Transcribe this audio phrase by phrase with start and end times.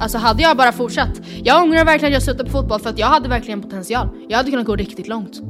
[0.00, 1.20] Alltså hade jag bara fortsatt.
[1.44, 4.08] Jag ångrar verkligen att jag slutade på fotboll för att jag hade verkligen potential.
[4.28, 5.40] Jag hade kunnat gå riktigt långt.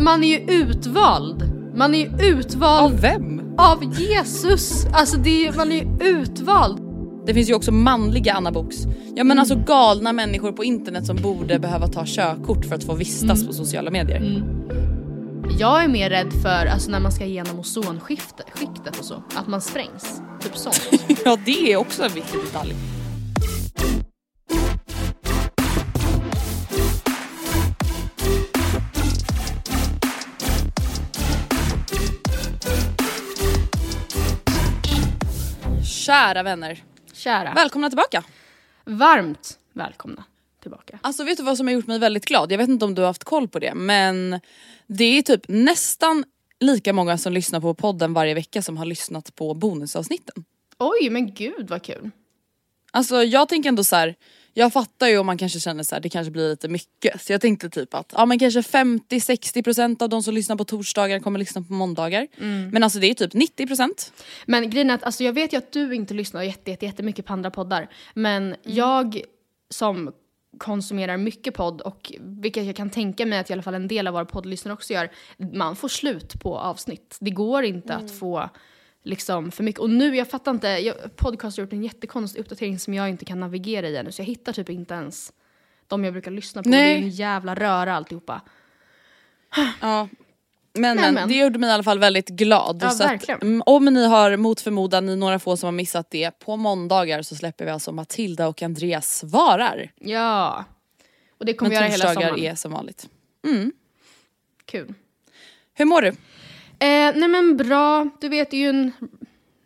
[0.00, 1.50] Man är ju utvald.
[1.76, 3.40] Man är ju utvald Av vem?
[3.58, 4.86] av Jesus.
[4.92, 6.80] Alltså är, man är ju utvald.
[7.26, 8.76] Det finns ju också manliga Anna Box.
[9.16, 12.94] Ja men alltså galna människor på internet som borde behöva ta körkort för att få
[12.94, 14.42] vistas på sociala medier.
[15.58, 19.14] Jag är mer rädd för alltså, när man ska igenom ozonskiktet skiktet och så.
[19.34, 20.22] Att man sprängs.
[20.42, 20.90] Typ sånt.
[21.24, 22.74] Ja det är också en viktig detalj.
[35.84, 37.52] Kära vänner, Kära.
[37.54, 38.24] välkomna tillbaka.
[38.84, 40.24] Varmt välkomna
[40.62, 40.98] tillbaka.
[41.02, 42.52] Alltså vet du vad som har gjort mig väldigt glad?
[42.52, 44.40] Jag vet inte om du har haft koll på det men
[44.86, 46.24] det är typ nästan
[46.60, 50.44] lika många som lyssnar på podden varje vecka som har lyssnat på bonusavsnitten.
[50.78, 52.10] Oj men gud vad kul.
[52.94, 54.14] Alltså jag tänker ändå så här.
[54.56, 57.22] Jag fattar ju om man kanske känner så här, det kanske blir lite mycket.
[57.22, 61.18] Så jag tänkte typ att ja men kanske 50-60% av de som lyssnar på torsdagar
[61.18, 62.26] kommer lyssna på måndagar.
[62.72, 63.88] Men alltså det är typ 90%.
[64.46, 67.26] Men grejen är att alltså, jag vet ju att du inte lyssnar jätte, jätte, jättemycket
[67.26, 67.88] på andra poddar.
[68.14, 69.22] Men jag
[69.70, 70.12] som
[70.58, 74.06] konsumerar mycket podd och vilket jag kan tänka mig att i alla fall en del
[74.06, 75.10] av våra poddlyssnare också gör.
[75.52, 77.16] Man får slut på avsnitt.
[77.20, 78.50] Det går inte att få
[79.04, 79.80] liksom för mycket.
[79.80, 83.24] Och nu, jag fattar inte, jag, podcast har gjort en jättekonstig uppdatering som jag inte
[83.24, 84.12] kan navigera i ännu.
[84.12, 85.32] Så jag hittar typ inte ens
[85.88, 86.68] de jag brukar lyssna på.
[86.68, 86.94] Nej.
[86.94, 88.40] Det är en jävla röra alltihopa.
[89.80, 90.08] Ja.
[90.78, 91.28] Men, men men.
[91.28, 92.80] det gjorde mig i alla fall väldigt glad.
[92.82, 96.10] Ja, så att, mm, om ni har mot förmodan, ni några få som har missat
[96.10, 99.92] det, på måndagar så släpper vi alltså Matilda och Andreas svarar.
[100.00, 100.64] Ja.
[101.38, 102.52] Och det kommer Men vi göra hela torsdagar sommaren.
[102.52, 103.08] är som vanligt.
[104.66, 104.94] Kul.
[105.74, 106.12] Hur mår du?
[106.84, 108.92] Eh, nej men bra, du vet det ju en...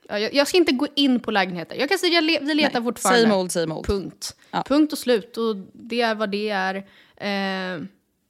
[0.09, 1.77] Ja, jag, jag ska inte gå in på lägenheter.
[1.77, 3.23] Jag kan säga att vi letar Nej, fortfarande.
[3.23, 3.87] same old, same old.
[3.87, 4.37] Punkt.
[4.51, 4.63] Ja.
[4.69, 5.37] Punkt och slut.
[5.37, 6.75] Och det är vad det är.
[7.17, 7.83] Eh,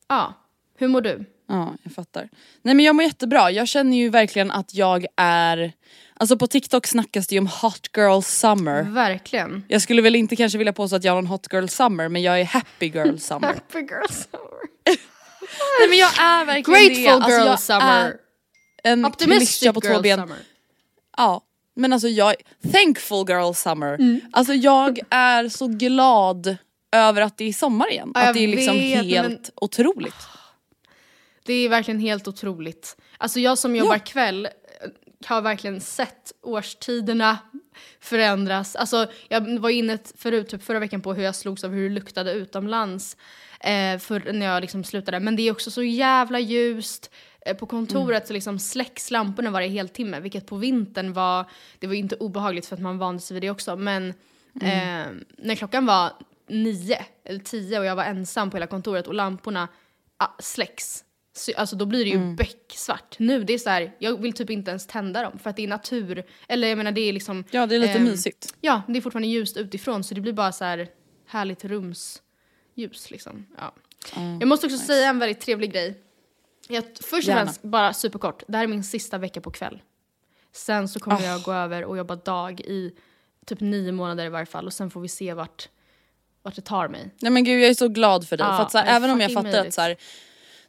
[0.08, 0.34] ja,
[0.78, 1.24] hur mår du?
[1.48, 2.28] Ja, jag fattar.
[2.62, 3.50] Nej men jag mår jättebra.
[3.50, 5.72] Jag känner ju verkligen att jag är...
[6.20, 8.82] Alltså på TikTok snackas det ju om hot girl summer.
[8.82, 9.64] Verkligen.
[9.68, 12.22] Jag skulle väl inte kanske vilja påstå att jag har en hot girl summer men
[12.22, 13.48] jag är happy girl summer.
[13.48, 14.68] Happy girl summer.
[15.80, 16.88] Nej men jag är verkligen det.
[16.88, 18.04] Grateful Alltså, girl jag summer.
[18.04, 18.16] Är
[18.84, 20.18] en Optimistic på två ben.
[20.20, 20.38] summer.
[21.16, 21.44] Ja.
[21.74, 22.34] Men alltså jag,
[22.72, 23.94] thankful girl summer.
[23.94, 24.20] Mm.
[24.32, 26.56] Alltså jag är så glad
[26.92, 28.12] över att det är sommar igen.
[28.14, 30.14] Ja, att det är liksom vet, helt men- otroligt.
[31.44, 32.96] Det är verkligen helt otroligt.
[33.18, 33.98] Alltså jag som jobbar Ja.
[33.98, 34.50] kväll eh,
[35.26, 37.38] har verkligen sett årstiderna
[38.00, 38.76] förändras.
[38.76, 41.94] Alltså jag var inne förut, typ förra veckan på hur jag slogs av hur det
[41.94, 43.16] luktade utomlands
[43.60, 45.20] eh, för när jag liksom slutade.
[45.20, 47.10] Men det är också så jävla ljust.
[47.48, 51.44] Eh, På kontoret så liksom släcks lamporna varje heltimme vilket på vintern var,
[51.78, 54.08] det var inte obehagligt för att man vande sig vid det också men
[54.60, 55.06] eh,
[55.38, 56.12] när klockan var
[56.48, 59.68] nio eller tio och jag var ensam på hela kontoret och lamporna
[60.16, 61.04] ah, släcks.
[61.32, 63.18] Så, alltså då blir det ju becksvart.
[63.18, 65.64] Nu det är så här, jag vill typ inte ens tända dem för att det
[65.64, 66.24] är natur.
[66.48, 67.44] Eller jag menar det är liksom...
[67.50, 68.54] Ja det är lite ehm, mysigt.
[68.60, 70.88] Ja, det är fortfarande ljust utifrån så det blir bara så här
[71.26, 73.46] härligt rumsljus liksom.
[73.58, 73.74] Ja.
[74.40, 76.02] jag måste också säga en väldigt trevlig grej.
[76.68, 79.82] Jag, först och främst, bara superkort, det här är min sista vecka på kväll.
[80.52, 81.24] Sen så kommer Ah.
[81.24, 82.92] jag gå över och jobba dag i
[83.46, 85.68] typ nio månader i varje fall och sen får vi se vart,
[86.42, 87.10] vart det tar mig.
[87.20, 88.46] Nej men gud jag är så glad för dig.
[88.46, 89.96] Ja, för att, så här, även om jag fattar att så här,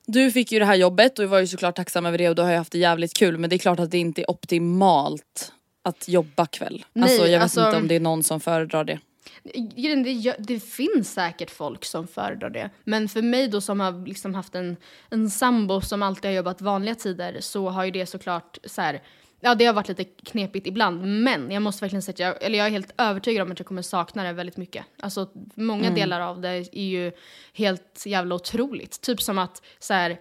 [0.06, 2.36] du fick ju det här jobbet och jag var ju såklart tacksam över det och
[2.36, 4.32] då har jag haft det jävligt kul men det är klart att det inte är
[4.32, 5.54] optimalt
[5.84, 6.86] att jobba kväll.
[6.94, 9.00] Nej, alltså jag vet alltså- inte om det är någon som föredrar det.
[9.44, 12.70] Det, det finns säkert folk som föredrar det.
[12.84, 14.78] Men för mig då som har liksom haft en,
[15.10, 19.02] en sambo som alltid har jobbat vanliga tider så har ju det såklart så här,
[19.42, 22.58] Ja det har varit lite knepigt ibland men jag måste verkligen säga att jag, eller
[22.58, 24.86] jag är helt övertygad om att jag kommer sakna det väldigt mycket.
[25.00, 27.12] Alltså många delar av det är ju
[27.54, 29.02] helt jävla otroligt.
[29.02, 30.18] Typ som att så här,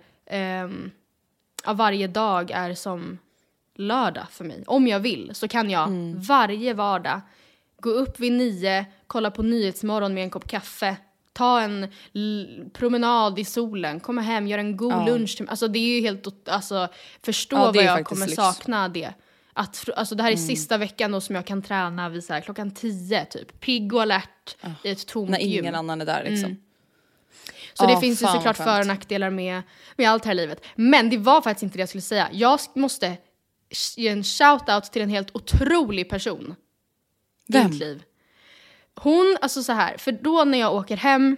[1.64, 3.19] ja, varje dag är som
[3.75, 4.64] lördag för mig.
[4.66, 6.20] Om jag vill så kan jag Mm.
[6.20, 7.20] varje vardag
[7.80, 10.96] gå upp vid nio, kolla på Nyhetsmorgon med en kopp kaffe,
[11.32, 11.88] ta en
[12.72, 15.06] promenad i solen, komma hem, göra en god Ja.
[15.06, 15.42] lunch.
[15.48, 16.88] Alltså det är ju helt, alltså
[17.22, 18.38] förstå Ja, vad jag kommer lyx.
[18.38, 18.52] Mm.
[18.52, 19.12] sakna det.
[19.52, 22.40] Att, alltså det här är sista veckan då som jag kan träna vid så här,
[22.40, 23.60] klockan tio typ.
[23.60, 25.60] Pigg och alert i ett tomt När gym.
[25.64, 26.56] ingen annan är där liksom.
[27.75, 29.62] Så det Ja, finns ju såklart för och nackdelar med,
[29.96, 30.64] med allt här livet.
[30.75, 32.28] Men det var faktiskt inte det jag skulle säga.
[32.32, 33.16] Jag måste
[33.96, 36.54] ge en shout-out till en helt otrolig person.
[37.49, 37.71] I Vem?
[37.71, 38.03] mitt liv.
[38.95, 41.37] Hon, alltså så här, för då när jag åker hem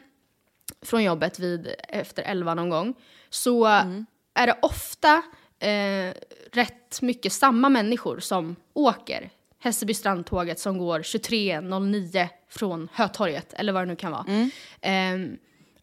[0.83, 2.95] från jobbet vid efter 11 någon gång
[3.31, 4.07] så Mm.
[4.35, 5.23] är det ofta
[5.59, 6.15] eh,
[6.53, 13.83] rätt mycket samma människor som åker Hässelby strandtåget som går 23.09 från Hötorget eller vad
[13.83, 14.25] det nu kan vara.
[14.29, 14.51] Mm.
[14.81, 15.37] Ehm,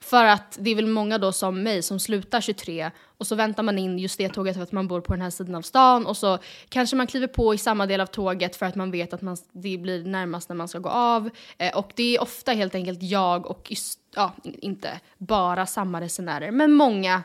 [0.10, 3.64] för att det är väl många då som mig som slutar 23 och så väntar
[3.64, 6.06] man in just det tåget för att man bor på den här sidan av stan
[6.06, 6.40] och så
[6.70, 9.38] kanske man kliver på i samma del av tåget för att man vet att man,
[9.52, 11.30] det blir närmast när man ska gå av.
[11.58, 16.52] Eh, och det är ofta helt enkelt jag och, just, ja, inte bara samma resenärer,
[16.52, 17.24] men många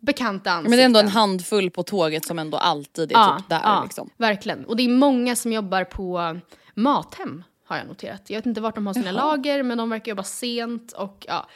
[0.00, 0.70] bekanta ansikten.
[0.70, 3.82] Men det är ändå en handfull på tåget som ändå alltid är typ där ja,
[3.84, 4.10] liksom.
[4.16, 4.64] verkligen.
[4.64, 6.40] Och det är många som jobbar på
[6.74, 8.30] Mathem har jag noterat.
[8.30, 9.12] Jag vet inte vart de har sina Jaha.
[9.26, 11.48] lager men de verkar jobba sent och ja.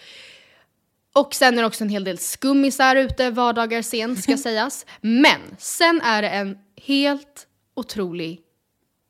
[1.14, 4.86] Och sen är det också en hel del skummisar ute vardagar sent ska sägas.
[5.00, 8.40] Men sen är det en helt otrolig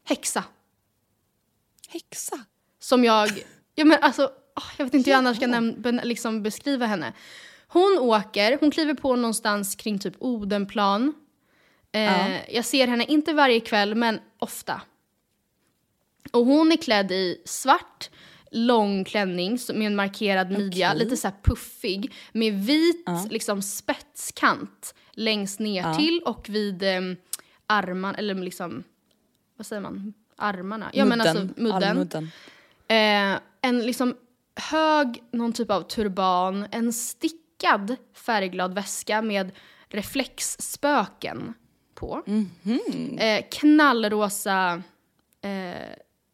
[0.05, 0.45] häxa
[1.89, 2.37] Häxa.
[2.79, 3.29] som jag,
[3.75, 4.31] ja men alltså,
[4.79, 7.13] jag vet inte hur jag annars ska näm- liksom beskriva henne.
[7.69, 11.13] Hon åker, hon kliver på någonstans kring typ Odenplan.
[11.93, 14.81] Eh, Jag ser henne inte varje kväll men ofta.
[16.31, 18.11] Och hon är klädd i svart,
[18.51, 25.61] lång klänning med en markerad midja, lite så här puffig, med vit liksom spetskant längst
[25.61, 27.01] ner till och vid eh,
[27.67, 28.85] arman, eller liksom,
[29.57, 30.91] vad säger man, armarna?
[30.93, 31.83] Ja men alltså mudden.
[31.83, 32.31] Armudden.
[32.89, 34.15] Eh, en liksom
[34.57, 39.53] hög, någon typ av turban, en stickad färgglad väska med
[39.89, 41.55] reflexspöken
[41.95, 42.23] på.
[43.19, 44.83] Eh, knallrosa
[45.43, 45.97] eh,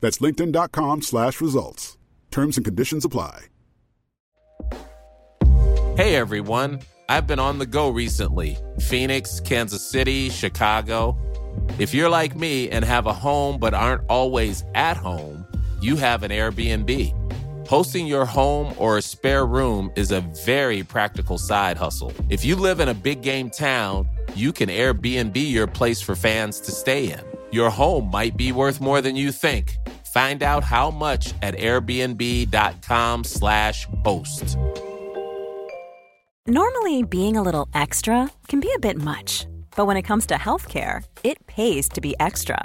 [0.00, 1.96] That's linkedin.com slash results.
[2.30, 3.46] Terms and conditions apply.
[5.96, 11.18] Hey everyone, I've been on the go recently Phoenix, Kansas City, Chicago.
[11.80, 15.44] If you're like me and have a home but aren't always at home,
[15.80, 17.66] you have an Airbnb.
[17.68, 22.12] Hosting your home or a spare room is a very practical side hustle.
[22.28, 26.60] If you live in a big game town, you can Airbnb your place for fans
[26.60, 27.20] to stay in.
[27.50, 29.78] Your home might be worth more than you think.
[30.12, 34.58] Find out how much at airbnb.com/slash host.
[36.46, 40.34] Normally, being a little extra can be a bit much, but when it comes to
[40.34, 42.64] healthcare, it pays to be extra.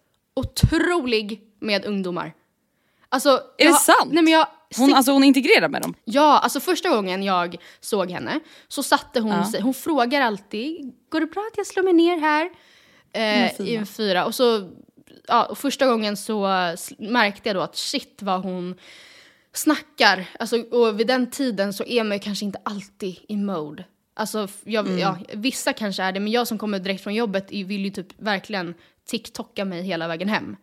[0.35, 2.33] otrolig med ungdomar.
[3.09, 4.11] Alltså, Är det sant?
[4.11, 4.47] Nej, men jag,
[4.77, 5.93] Hon, alltså hon integrerar med dem?
[6.05, 9.51] Ja, alltså första gången jag såg henne så satte hon Ja.
[9.51, 12.49] sig, hon frågar alltid, går det bra att jag slår mig ner här?
[13.13, 14.25] Eh, I en fyra.
[14.25, 14.69] Och så,
[15.27, 16.41] ja, och första gången så
[16.99, 18.75] märkte jag då att shit vad hon
[19.53, 20.29] snackar.
[20.39, 23.85] Alltså, och vid den tiden så är man ju kanske inte alltid i mode.
[24.13, 27.85] Alltså, jag, ja, vissa kanske är det, men jag som kommer direkt från jobbet vill
[27.85, 28.73] ju typ verkligen
[29.09, 30.55] TikTokka mig hela vägen hem.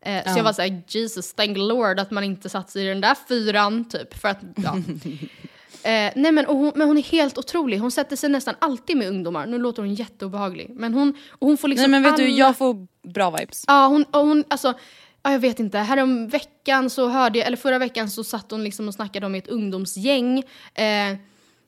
[0.00, 3.16] Eh, Så jag var såhär, Jesus, thank Lord att man inte satt i den där
[3.28, 4.14] fyran typ.
[4.20, 4.76] För att, ja.
[5.90, 7.78] eh, nej men, och hon, men hon är helt otrolig.
[7.78, 9.46] Hon sätter sig nästan alltid med ungdomar.
[9.46, 10.70] Nu låter hon jätteobehaglig.
[10.74, 13.64] Men hon, och hon får liksom Nej men vet du, alla- jag får bra vibes.
[13.66, 14.74] Ja, hon, och hon alltså,
[15.22, 15.78] ja, jag vet inte.
[15.78, 19.34] Härom veckan så hörde jag, eller förra veckan så satt hon liksom och snackade om
[19.34, 20.38] ett ungdomsgäng
[20.74, 21.16] eh,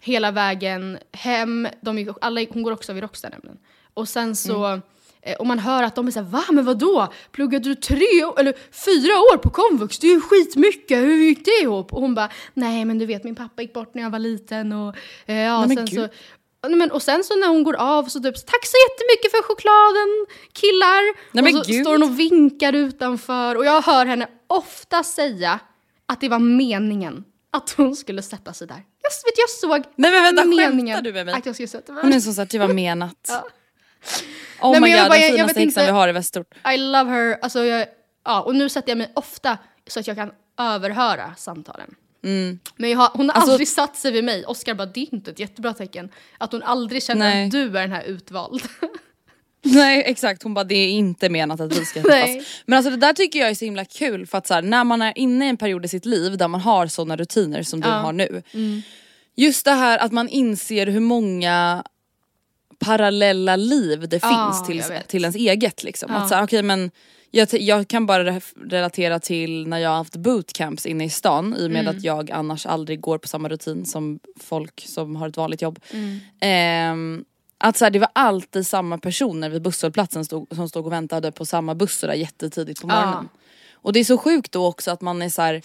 [0.01, 1.69] hela vägen hem.
[1.81, 3.59] De, gick- alla, hon går också vid Rockstar nämligen.
[3.95, 4.79] Och sen så, eh,
[5.35, 7.13] och man hör att de är såhär, va men vadå?
[7.33, 8.07] Pluggade du tre
[8.39, 8.55] eller
[8.85, 9.99] fyra år på komvux?
[9.99, 11.93] Det är ju skitmycket, hur gick det ihop?
[11.93, 14.73] Och hon bara, nej men du vet min pappa gick bort när jag var liten
[14.73, 16.01] och eh, ja, Nej, sen gud.
[16.01, 16.09] så
[16.69, 20.27] men, och sen så när hon går av så typ tack så jättemycket för chokladen
[20.53, 21.33] killar.
[21.33, 21.81] Nej, och så gud.
[21.81, 25.61] står hon och vinkar utanför och jag hör henne ofta säga
[26.07, 28.75] att det var meningen att hon skulle sätta sig där.
[28.77, 31.35] Jag, vet, jag såg Nej, men vänta, meningen du med mig?
[31.35, 33.29] att jag skulle sätta mig Hon är som sagt, det var menat.
[33.29, 33.47] Ja.
[34.61, 36.55] Oh Nej, my men jag god, bara- den jag- finaste häxan vi har i Västerort.
[36.75, 37.39] I love her.
[37.43, 37.87] Alltså, jag,
[38.25, 41.95] ja, och nu sätter jag mig ofta så att jag kan överhöra samtalen.
[42.77, 44.45] Men jag har, hon har Alltså- aldrig satt sig vid mig.
[44.45, 46.09] Oskar bara, det är inte ett jättebra tecken.
[46.39, 47.45] Att hon aldrig känner Nej.
[47.45, 48.63] att du är den här utvald.
[49.63, 52.47] Nej exakt, hon bara det är inte menat att vi ska träffas.
[52.67, 54.85] Men alltså det där tycker jag är så himla kul för att så här, när
[54.85, 57.81] man är inne i en period i sitt liv där man har sådana rutiner som
[57.81, 57.95] du Ja.
[57.95, 58.43] har nu.
[59.37, 61.85] Just det här att man inser hur många
[62.79, 66.11] parallella liv det Ja, finns till, till ens eget liksom.
[66.13, 66.19] Ja.
[66.19, 66.91] Att så här, okej, men
[67.31, 71.57] jag, jag kan bara re- relatera till när jag har haft bootcamps inne i stan
[71.59, 71.97] i och med Mm.
[71.97, 75.79] att jag annars aldrig går på samma rutin som folk som har ett vanligt jobb.
[75.91, 76.19] Mm.
[76.41, 77.25] Ehm,
[77.59, 81.33] att så här, det var alltid samma personer vid busshållplatsen stod, som stod och väntade
[81.33, 83.29] på samma buss där jättetidigt på morgonen.
[83.73, 85.63] Och det är så sjukt då också att man är så här,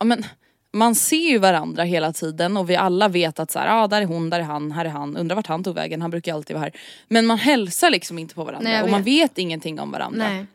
[0.00, 0.24] ja men
[0.72, 4.02] man ser ju varandra hela tiden och vi alla vet att så här, ja där
[4.02, 6.34] är hon, där är han, här är han, undrar vart han tog vägen, han brukar
[6.34, 6.72] alltid vara här.
[7.08, 9.38] Men man hälsar liksom inte på varandra Nej, och man vet.
[9.38, 10.28] ingenting om varandra.
[10.28, 10.46] Nej.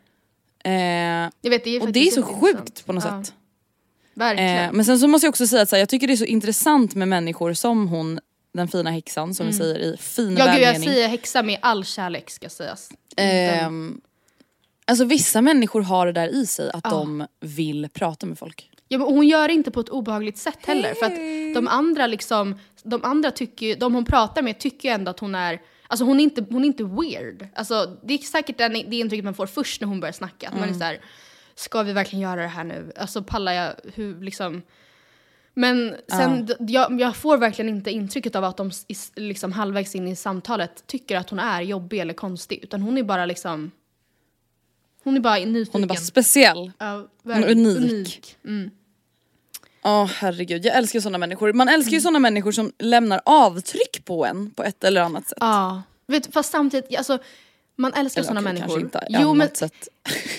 [1.26, 3.34] Eh, Jag vet, det är och det är så sjukt på något Ja, sätt.
[4.14, 4.66] Verkligen.
[4.66, 6.18] Eh, men sen så måste jag också säga att så här, jag tycker det är
[6.18, 8.20] så intressant med människor som hon,
[8.54, 10.38] den fina häxan som vi säger i fin Mm.
[10.38, 12.90] ja, gud, jag säger häxa med all kärlek ska sägas.
[13.18, 14.02] Ehm,
[14.86, 18.70] alltså vissa människor har det där i sig att de vill prata med folk.
[18.94, 20.94] Ja, men hon gör det inte på ett obehagligt sätt heller.
[20.94, 25.12] För att de andra liksom, de andra tycker de hon pratar med tycker ju ändå
[25.12, 27.48] att hon är, alltså hon är inte, hon är inte weird.
[27.56, 30.48] Alltså det är säkert den, det intrycket man får först när hon börjar snacka.
[30.50, 31.00] Att man är såhär,
[31.56, 32.92] ska vi verkligen göra det här nu?
[32.96, 34.62] Alltså pallar jag, hur liksom.
[35.56, 38.72] Men sen, d- jag, jag får verkligen inte intrycket av att de
[39.16, 42.60] liksom halvvägs in i samtalet tycker att hon är jobbig eller konstig.
[42.64, 43.72] Utan hon är bara liksom,
[45.04, 45.70] hon är bara nyfiken.
[45.74, 46.72] Hon är bara speciell.
[46.80, 47.78] Ja, Hon är unik.
[47.78, 48.38] unik.
[48.46, 48.70] Mm.
[49.84, 51.54] Åh herregud, jag älskar sådana människor.
[51.54, 55.38] Man älskar ju sådana människor som lämnar avtryck på en på ett eller annat sätt.
[55.42, 57.18] Ja, vet, fast samtidigt, alltså,
[57.76, 58.80] man älskar Eller sådana okej, människor.
[58.80, 59.88] Inte Jo, men sätt.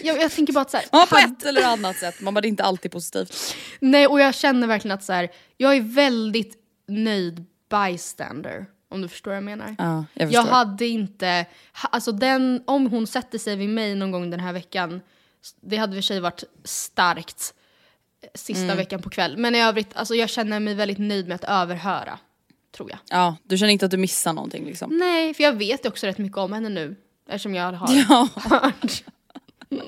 [0.02, 2.40] jag, jag tänker bara att så här, Ja på ett eller annat sätt, man bara
[2.40, 3.56] det är inte alltid positivt.
[3.80, 6.56] Nej, och jag känner verkligen att så här, jag är väldigt
[6.88, 8.66] nöjd bystander.
[8.88, 9.76] Om du förstår vad jag menar.
[9.78, 14.30] Ja, jag jag hade inte, alltså den, om hon sätter sig vid mig någon gång
[14.30, 15.00] den här veckan,
[15.60, 17.54] det hade i och för sig varit starkt
[18.34, 18.76] sista Mm.
[18.76, 19.36] veckan på kväll.
[19.36, 22.18] Men i övrigt, alltså jag känner mig väldigt nöjd med att överhöra.
[22.76, 22.98] Tror jag.
[23.08, 24.96] Ja, du känner inte att du missar någonting liksom?
[24.98, 26.96] Nej, för jag vet också rätt mycket om henne nu.
[27.28, 28.28] Eftersom jag har Ja.
[28.34, 29.02] hört.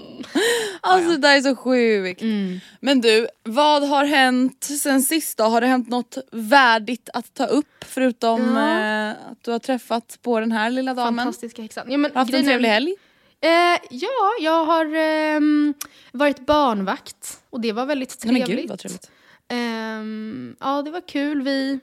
[0.81, 2.23] Alltså det där är så sjukt.
[2.23, 2.61] Mm.
[2.81, 5.45] Men du, vad har hänt sen sist då?
[5.45, 8.81] Har det hänt något värdigt att ta upp förutom Ja.
[8.81, 11.25] eh, att du har träffat på den här lilla damen?
[11.25, 11.87] Fantastiska häxan.
[11.91, 12.95] Ja, men Haft en trevlig helg?
[13.41, 15.75] Eh, ja, jag har ehm,
[16.13, 18.49] varit barnvakt och det var väldigt trevligt.
[18.49, 19.11] men gud vad trevligt.
[19.49, 21.43] Ehm, ja, det var kul.
[21.43, 21.81] Vi...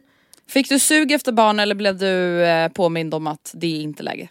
[0.47, 4.03] Fick du sug efter barn eller blev du eh, påmind om att det är inte
[4.03, 4.29] läge?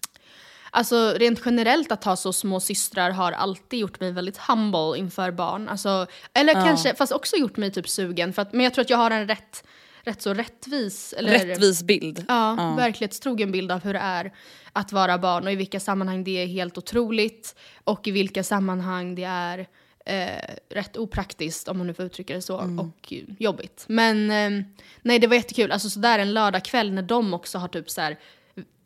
[0.74, 5.30] Alltså rent generellt att ha så små systrar har alltid gjort mig väldigt humble inför
[5.30, 5.68] barn.
[5.68, 8.32] Alltså, eller kanske, fast också gjort mig typ sugen.
[8.32, 9.64] För att, men jag tror att jag har en rätt,
[10.04, 11.12] rätt så rättvis...
[11.12, 12.24] Eller, Rättvis bild.
[12.28, 14.32] Ja, verklighetstrogen bild av hur det är
[14.72, 17.54] att vara barn och i vilka sammanhang det är helt otroligt
[17.84, 19.66] och i vilka sammanhang det är
[20.06, 23.84] eh, rätt opraktiskt, om man nu får uttrycka det så, och eh, jobbigt.
[23.88, 24.66] Men eh,
[25.02, 25.72] nej, det var jättekul.
[25.72, 28.18] Alltså sådär en lördagkväll när de också har typ så här,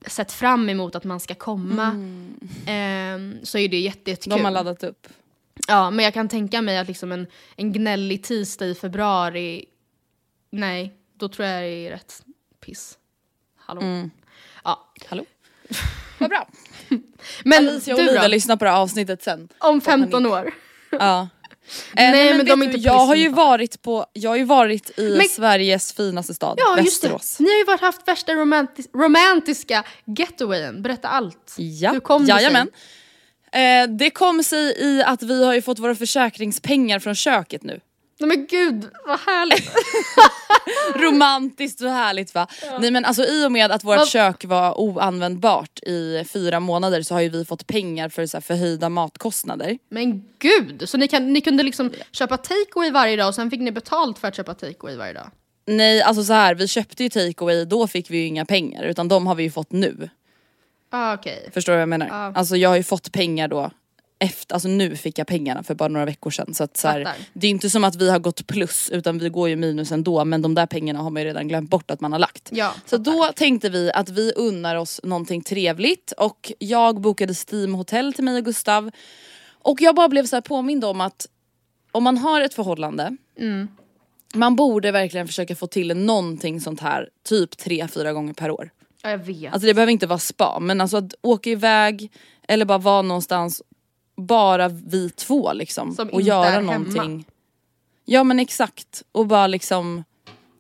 [0.07, 1.87] sett fram emot att man ska komma,
[2.67, 4.39] eh, så är det jätte, jättekul.
[4.39, 5.07] De har laddat upp.
[5.69, 9.65] Ja, men jag kan tänka mig att liksom en, en gnällig tisdag i februari,
[10.51, 12.23] nej, då tror jag det är rätt
[12.67, 12.99] piss.
[13.59, 13.81] Hallå.
[13.81, 14.11] Mm.
[14.65, 14.93] Ja.
[15.09, 15.25] Hallå?
[16.19, 16.49] Vad bra.
[17.45, 18.29] Men Alicia och då?
[18.29, 19.49] lyssnar på det här avsnittet sen.
[19.59, 20.55] Om 15 år?
[20.91, 21.29] Ja.
[21.95, 24.99] Nej, men vet de är inte jag har ju varit på, jag har ju varit
[24.99, 26.83] i Men- Sveriges finaste stad, Ja, det.
[26.83, 27.41] Västerås.
[27.41, 30.83] Ni har ju varit haft värsta romantis romantiska getawayen.
[30.83, 31.55] Berätta allt.
[31.59, 32.69] Ja, Hur kom det jajamän.
[33.53, 37.81] Eh, det kom sig i att vi har ju fått våra försäkringspengar från köket nu.
[38.19, 39.71] Nej men gud vad härligt.
[41.13, 42.47] Romantiskt och härligt va?
[42.81, 47.03] Nej men alltså i och med att vårt Vad- kök var oanvändbart i fyra månader
[47.03, 49.79] så har ju vi fått pengar för så här förhöjda matkostnader.
[49.89, 53.61] Men gud, så ni, kan, ni kunde liksom köpa takeaway varje dag och sen fick
[53.61, 55.31] ni betalt för att köpa takeaway varje dag?
[55.67, 59.09] Nej alltså så här, vi köpte ju takeaway, då fick vi ju inga pengar utan
[59.09, 60.09] de har vi ju fått nu.
[60.91, 61.51] Ah, Okej.
[61.55, 62.07] Förstår du vad jag menar?
[62.07, 62.33] Ja.
[62.35, 63.71] Alltså jag har ju fått pengar då
[64.19, 66.55] efter, alltså nu fick jag pengarna för bara några veckor sedan.
[66.55, 69.29] Så att så här, det är inte som att vi har gått plus utan vi
[69.29, 72.01] går ju minus ändå men de där pengarna har man ju redan glömt bort att
[72.01, 72.49] man har lagt.
[72.53, 77.75] Ja, Så då tänkte vi att vi unnar oss någonting trevligt och jag bokade Steam
[77.75, 78.91] hotell till mig och Gustav.
[79.53, 81.27] Och jag bara blev så här påmind om att
[81.93, 83.69] om man har ett förhållande Mm.
[84.35, 88.71] man borde verkligen försöka få till någonting sånt här typ tre fyra gånger per år.
[89.03, 89.53] Ja, jag vet.
[89.53, 92.13] Alltså det behöver inte vara spa men alltså att åka iväg
[92.49, 93.63] eller bara vara någonstans
[94.17, 96.73] bara vi två liksom Som och inte göra är hemma.
[96.73, 97.25] någonting.
[98.05, 100.05] Ja men exakt och bara liksom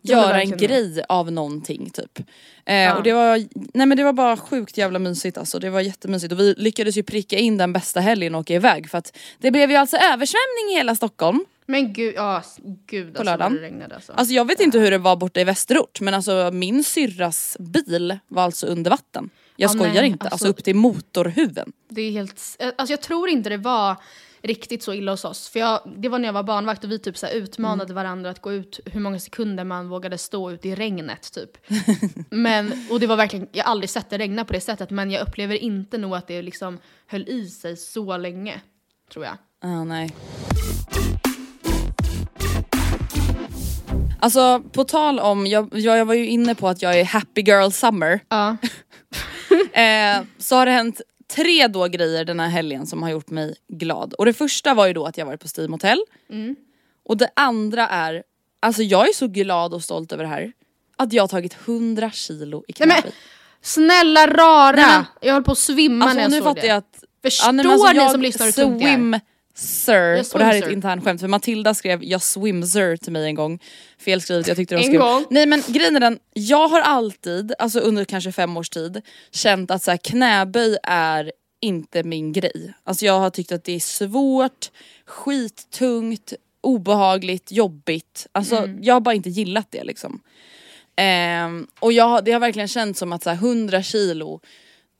[0.02, 2.18] göra en grej av någonting typ.
[2.66, 3.36] Eh, och det var,
[3.74, 6.96] nej men det var bara sjukt jävla mysigt alltså, det var jättemysigt och vi lyckades
[6.96, 9.96] ju pricka in den bästa helgen och åka iväg för att det blev ju alltså
[9.96, 11.44] översvämning i hela Stockholm.
[11.66, 12.42] Men gud, ja,
[12.86, 13.54] gud alltså lördagen.
[13.54, 14.12] det regnade alltså.
[14.12, 18.18] Alltså jag vet inte hur det var borta i Västerort men alltså min syrras bil
[18.28, 19.30] var alltså under vatten.
[19.56, 21.72] Jag Ja, skojar nej, inte, alltså, alltså- upp till motorhuven.
[21.88, 23.96] Det är helt, alltså jag tror inte det var
[24.42, 25.48] riktigt så illa hos oss.
[25.48, 27.94] För jag, det var när jag var barnvakt och vi typ så utmanade Mm.
[27.94, 31.50] varandra att gå ut hur många sekunder man vågade stå ute i regnet typ.
[32.30, 35.10] men, och det var verkligen, jag har aldrig sett det regna på det sättet men
[35.10, 38.60] jag upplever inte nog att det liksom höll i sig så länge.
[39.12, 39.36] Tror jag.
[39.62, 40.10] Ah, nej.
[44.20, 47.40] Alltså på tal om, jag, jag, jag var ju inne på att jag är happy
[47.40, 48.20] girl summer.
[48.28, 48.56] Ja.
[49.76, 51.00] Eh, så har det hänt
[51.34, 54.12] tre då grejer den här helgen som har gjort mig glad.
[54.14, 55.98] Och det första var ju då att jag varit på Steam Hotel.
[56.30, 56.56] Mm.
[57.04, 58.22] Och det andra är,
[58.60, 60.52] alltså jag är så glad och stolt över det här.
[60.96, 63.12] Att jag har tagit 100 kilo i Nej, knäböj.
[63.60, 64.72] snälla rara!
[64.76, 66.66] Nej, men- jag höll på att svimma Alltså när jag nu såg fattar det.
[66.68, 67.04] jag att...
[67.22, 69.20] Förstår nej, men alltså, ni som lyssnar hur tungt det är?
[69.56, 73.12] Sir, och det här är ett internt skämt för Matilda skrev jag swim sir till
[73.12, 73.58] mig en gång.
[73.98, 74.98] Felskrivet, jag tyckte det var En skumt.
[75.00, 75.24] gång?
[75.30, 79.70] Nej men grejen är den, jag har alltid, alltså under kanske fem års tid, känt
[79.70, 82.72] att så här, knäböj är inte min grej.
[82.84, 84.70] Alltså jag har tyckt att det är svårt,
[85.06, 88.26] skittungt, obehagligt, jobbigt.
[88.32, 88.78] Alltså Mm.
[88.82, 90.20] jag har bara inte gillat det liksom.
[90.96, 94.40] Ehm, och jag, det har verkligen känts som att så här, 100 kilo,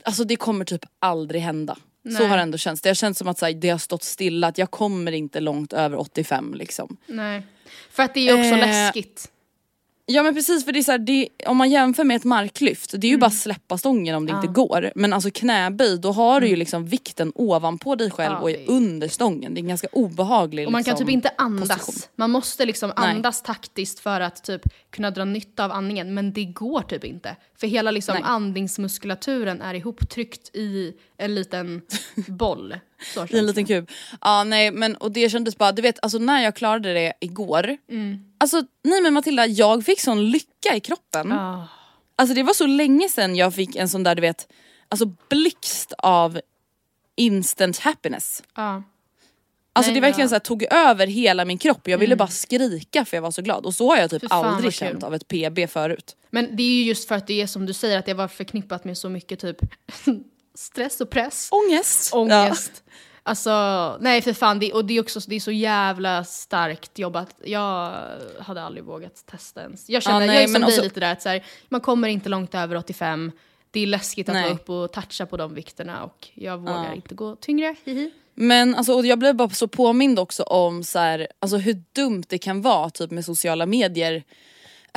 [0.05, 1.77] alltså det kommer typ aldrig hända.
[2.07, 2.27] Så Nej.
[2.29, 2.83] har det ändå känts.
[2.83, 5.41] Det har känts som att så här, det har stått stilla, att jag kommer inte
[5.41, 6.97] långt över 85 liksom.
[7.07, 7.47] Nej.
[7.91, 9.31] För att det är också Eh, läskigt.
[10.09, 12.91] Ja men precis för det är så här, det, om man jämför med ett marklyft,
[12.93, 13.21] det är ju Mm.
[13.21, 14.93] bara släppa stången om det inte går.
[14.95, 18.37] Men alltså knäböj, då har du ju liksom vikten ovanpå dig själv Mm.
[18.37, 19.55] Ja, och är under stången.
[19.55, 21.69] Det är en ganska obehaglig Och man kan liksom, typ inte andas.
[21.69, 21.95] position.
[22.17, 23.11] Man måste liksom Nej.
[23.11, 26.15] andas taktiskt för att typ kunna dra nytta av andningen.
[26.15, 27.37] Men det går typ inte.
[27.57, 28.23] För hela liksom Nej.
[28.25, 31.83] andningsmuskulaturen är ihoptryckt i en liten
[32.27, 32.79] boll.
[33.31, 33.91] I en liten kub.
[34.21, 37.77] Ja nej men och det kändes bara, du vet alltså när jag klarade det igår.
[37.91, 38.19] Mm.
[38.39, 41.33] Alltså nej men Matilda, jag fick sån lycka i kroppen.
[41.33, 41.69] Ah.
[42.17, 44.53] Alltså det var så länge sedan jag fick en sån där du vet,
[44.89, 46.41] alltså blixt av
[47.17, 48.43] instant happiness.
[48.55, 48.83] Ja.
[49.77, 50.29] Alltså Nej, det verkligen ja.
[50.29, 53.43] så här, tog över hela min kropp, jag ville bara skrika för jag var så
[53.43, 53.67] glad.
[53.67, 56.17] Och så har jag typ fan, aldrig känt av ett PB förut.
[56.31, 58.29] Men det är ju just för att det är som du säger att det var
[58.29, 59.57] förknippat med så mycket typ
[60.55, 61.49] stress och press.
[61.53, 62.15] Ångest.
[62.15, 62.83] Ångest.
[63.23, 63.51] Alltså,
[64.01, 67.35] nej för fan, det, och det är också det är så jävla starkt jobbat.
[67.45, 67.95] Jag
[68.41, 69.89] hade aldrig vågat testa ens.
[69.91, 71.81] Jag kände, Ja, nej, jag är som dig också- lite där att så här, man
[71.81, 73.33] kommer inte långt över 85.
[73.71, 74.43] Det är läskigt att Nej.
[74.43, 77.75] vara uppe och toucha på de vikterna och jag vågar inte gå tyngre.
[77.85, 78.11] Hihi.
[78.37, 82.25] Men alltså, och jag blev bara så påmind också om så här, alltså, hur dumt
[82.29, 84.25] det kan vara typ med sociala medier.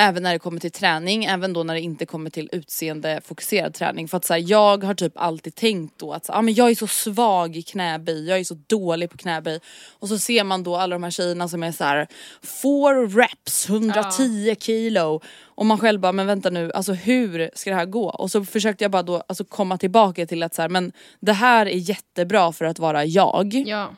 [0.02, 4.08] Även när det kommer till träning, även då när det inte kommer till utseendefokuserad träning.
[4.08, 6.70] För att så här, jag har typ alltid tänkt då att så, ah, men jag
[6.70, 9.60] är så svag i knäböj, jag är så dålig på knäböj.
[10.00, 12.08] Och så ser man då alla de här tjejerna som är så här
[12.42, 15.22] four reps, 110 kilo.
[15.46, 18.10] Och man själv bara, men vänta nu, alltså hur ska det här gå?
[18.10, 21.34] Och så försökte jag bara då alltså, komma tillbaka till att så här, men det
[21.34, 23.54] här är jättebra för att vara jag.
[23.54, 23.90] Ja.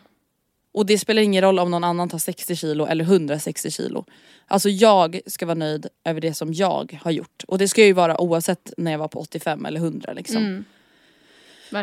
[0.73, 4.05] Och det spelar ingen roll om någon annan tar 60 kilo eller 160 kilo.
[4.47, 7.43] Alltså jag ska vara nöjd över det som jag har gjort.
[7.47, 10.37] Och det ska ju vara oavsett när jag var på 85 eller 100 liksom.
[10.37, 10.65] Mm.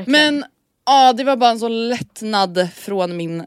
[0.06, 0.44] Men
[0.86, 3.46] ja, det var bara en sån lättnad från min...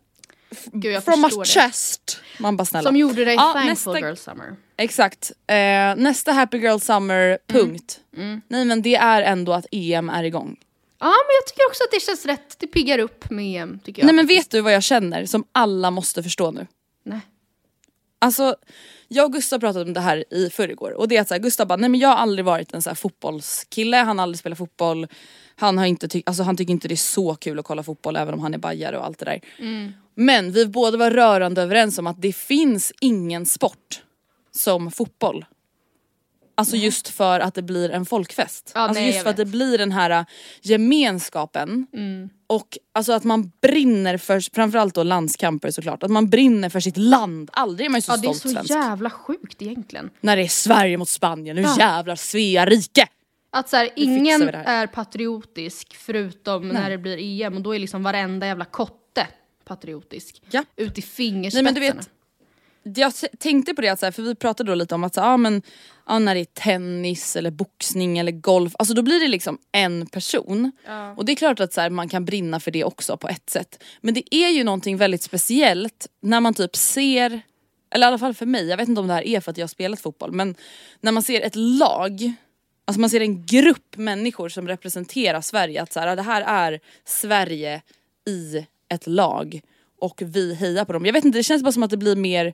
[0.71, 1.45] Gud, jag from my det.
[1.45, 2.19] chest.
[2.39, 2.89] Man bara snälla.
[2.89, 4.55] Som gjorde dig Ja, thankful nästa- girl summer.
[4.77, 5.31] Exakt.
[5.47, 5.55] Eh,
[5.95, 7.99] nästa happy girl summer punkt.
[8.17, 8.41] Mm.
[8.47, 10.57] Nej men det är ändå att EM är igång.
[11.01, 12.59] Ja, men jag tycker också att det känns rätt.
[12.59, 14.05] Det piggar upp med EM, tycker jag.
[14.05, 16.67] Nej men vet du vad jag känner som alla måste förstå nu?
[17.05, 17.19] Nej.
[18.19, 18.55] Alltså,
[19.07, 21.41] jag och Gustav pratade om det här i förrgår och det är att så här,
[21.41, 24.39] Gustav bara, nej men jag har aldrig varit en så här fotbollskille, han har aldrig
[24.39, 25.07] spelat fotboll.
[25.55, 28.15] Han, har inte ty- alltså, han tycker inte det är så kul att kolla fotboll
[28.15, 29.41] även om han är bajare och allt det där.
[30.15, 34.03] Men vi båda var rörande överens om att det finns ingen sport
[34.51, 35.45] som fotboll.
[36.61, 38.71] Alltså just för att det blir en folkfest.
[38.75, 40.23] Ja, alltså nej, just för att det blir den här äh,
[40.61, 41.87] gemenskapen.
[42.47, 46.97] Och alltså att man brinner för, framförallt då landskamper såklart, att man brinner för sitt
[46.97, 47.49] land.
[47.53, 48.69] Aldrig är man ju så Ja, det är stolt så svensk.
[48.69, 50.09] jävla sjukt egentligen.
[50.21, 51.75] När det är Sverige mot Spanien, nu Ja.
[51.79, 53.07] jävlar Svea rike!
[53.53, 58.03] Att så här, ingen är patriotisk förutom när det blir EM och då är liksom
[58.03, 59.27] varenda jävla kotte
[59.65, 60.41] patriotisk.
[60.51, 60.63] Ja.
[60.75, 61.63] Ut i Nej fingerspetsarna.
[61.63, 62.09] men du vet,
[62.83, 65.21] jag tänkte på det, att så här, för vi pratade då lite om att så,
[65.21, 65.61] ja, men,
[66.07, 70.05] ja, när det är tennis eller boxning eller golf, alltså då blir det liksom en
[70.05, 70.71] person.
[71.17, 73.49] Och det är klart att så här, man kan brinna för det också på ett
[73.49, 73.83] sätt.
[74.01, 77.41] Men det är ju någonting väldigt speciellt när man typ ser,
[77.91, 79.57] eller i alla fall för mig, jag vet inte om det här är för att
[79.57, 80.55] jag har spelat fotboll, men
[80.99, 82.33] när man ser ett lag
[82.85, 86.79] Alltså man ser en grupp människor som representerar Sverige, att så här, det här är
[87.05, 87.81] Sverige
[88.27, 89.61] i ett lag
[89.99, 91.05] och vi hejar på dem.
[91.05, 92.53] Jag vet inte, det känns bara som att det blir mer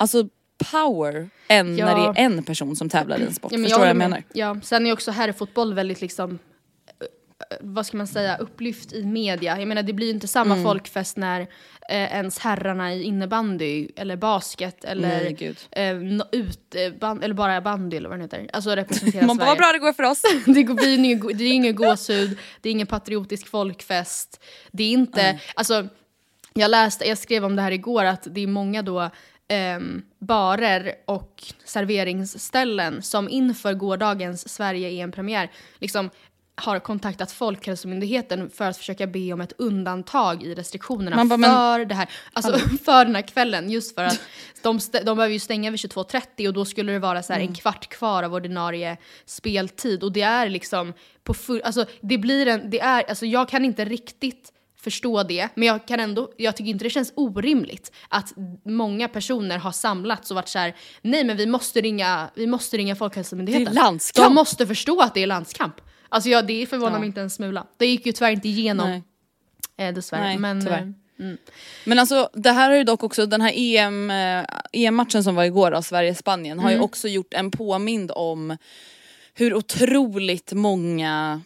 [0.00, 0.28] alltså
[0.70, 1.86] power än Ja.
[1.86, 3.52] när det är en person som tävlar i en sport.
[3.52, 4.22] Ja, Förstår du vad jag menar?
[4.32, 6.38] Ja, sen är också herrfotboll väldigt liksom
[7.00, 7.06] eh,
[7.60, 9.58] vad ska man säga, upplyft i media.
[9.58, 10.64] Jag menar det blir ju inte samma Mm.
[10.64, 11.46] folkfest när eh,
[11.88, 15.58] ens herrarna i innebandy eller basket eller, gud.
[15.70, 15.96] eh,
[16.32, 18.50] ut, eh, band, eller bara bandy eller vad det heter.
[18.52, 20.22] Alltså representera Man bara, vad bra det går för oss.
[20.46, 24.40] det, blir ingen, det är ingen gåshud, det är ingen patriotisk folkfest.
[24.72, 25.88] Det är inte, alltså
[26.54, 29.10] jag läste, jag skrev om det här igår att det är många då
[29.50, 36.10] ehm, barer och serveringsställen som inför gårdagens Sverige-EM-premiär liksom
[36.54, 41.84] har kontaktat Folkhälsomyndigheten för att försöka be om ett undantag i restriktionerna bara, men- för
[41.84, 43.70] det här, alltså för den här kvällen.
[43.70, 44.20] Just för att
[44.62, 47.48] de, de behöver ju stänga vid 22.30 och då skulle det vara så Mm.
[47.48, 50.02] en kvart kvar av ordinarie speltid.
[50.02, 50.92] Och det är liksom
[51.24, 55.48] på full, alltså det blir en, det är, alltså jag kan inte riktigt förstå det,
[55.54, 58.32] men jag kan ändå, jag tycker inte det känns orimligt att
[58.64, 62.76] många personer har samlats och varit så här: nej men vi måste ringa, vi måste
[62.76, 63.74] ringa Folkhälsomyndigheten.
[63.74, 64.26] Det är landskamp.
[64.28, 65.74] De måste förstå att det är landskamp.
[66.08, 66.98] Alltså ja, det förvånar Ja.
[66.98, 67.66] mig inte en smula.
[67.76, 69.02] Det gick ju tyvärr inte igenom Nej.
[69.88, 70.20] eh, dessvärre.
[70.22, 70.94] Nej, men, tyvärr.
[71.18, 71.26] eh,
[71.84, 75.44] Men alltså det här har ju dock också, den här EM, eh, EM-matchen som var
[75.44, 76.84] igår av Sverige-Spanien har ju Mm.
[76.84, 78.56] också gjort en påmind om
[79.34, 81.40] hur otroligt många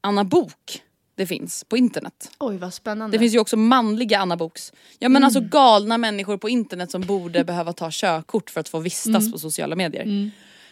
[0.00, 0.82] Anna Bok
[1.18, 2.30] det finns på internet.
[2.38, 3.16] Oj vad spännande.
[3.16, 4.72] Det finns ju också manliga Anna Boks.
[4.98, 8.78] Ja men alltså galna människor på internet som borde behöva ta körkort för att få
[8.78, 10.30] vistas på sociala medier.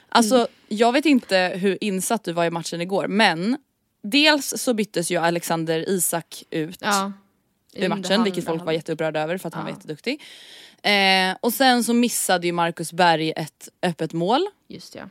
[0.09, 3.57] Alltså jag vet inte hur insatt du var i matchen igår men
[4.03, 7.13] dels så byttes ju Alexander Isak ut ja.
[7.75, 10.23] ur matchen vilket folk var jätteupprörda över för att han var jätteduktig.
[10.83, 14.47] Eh, och sen så missade ju Marcus Berg ett öppet mål.
[14.69, 15.09] Just ja.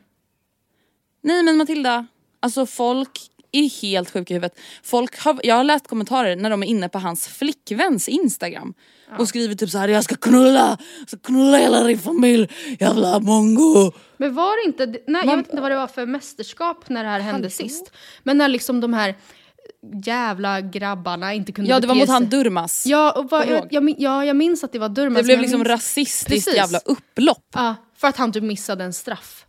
[1.22, 2.08] Nej men Matilda,
[2.40, 4.60] alltså folk är helt sjuka i huvudet.
[4.84, 8.74] Folk har, jag har läst kommentarer när de är inne på hans flickväns instagram
[9.20, 12.48] och skriver typ så här: jag ska knulla, jag ska knulla hela din familj,
[12.80, 13.92] jävla mongo.
[14.18, 17.04] Men var det inte, nej jag Man- vet inte vad det var för mästerskap när
[17.04, 17.92] det här hände sist.
[18.24, 19.16] Men när liksom de här
[20.06, 22.30] jävla grabbarna inte kunde Ja det var mot han.
[22.30, 22.84] Durmas.
[22.88, 25.18] Ja, och du jag, jag, ja, jag minns att det var Durmaz.
[25.18, 26.56] det blev liksom minns- rasistiskt Precis.
[26.56, 27.46] jävla upplopp.
[27.54, 29.46] Ja, för att han typ missade en straff.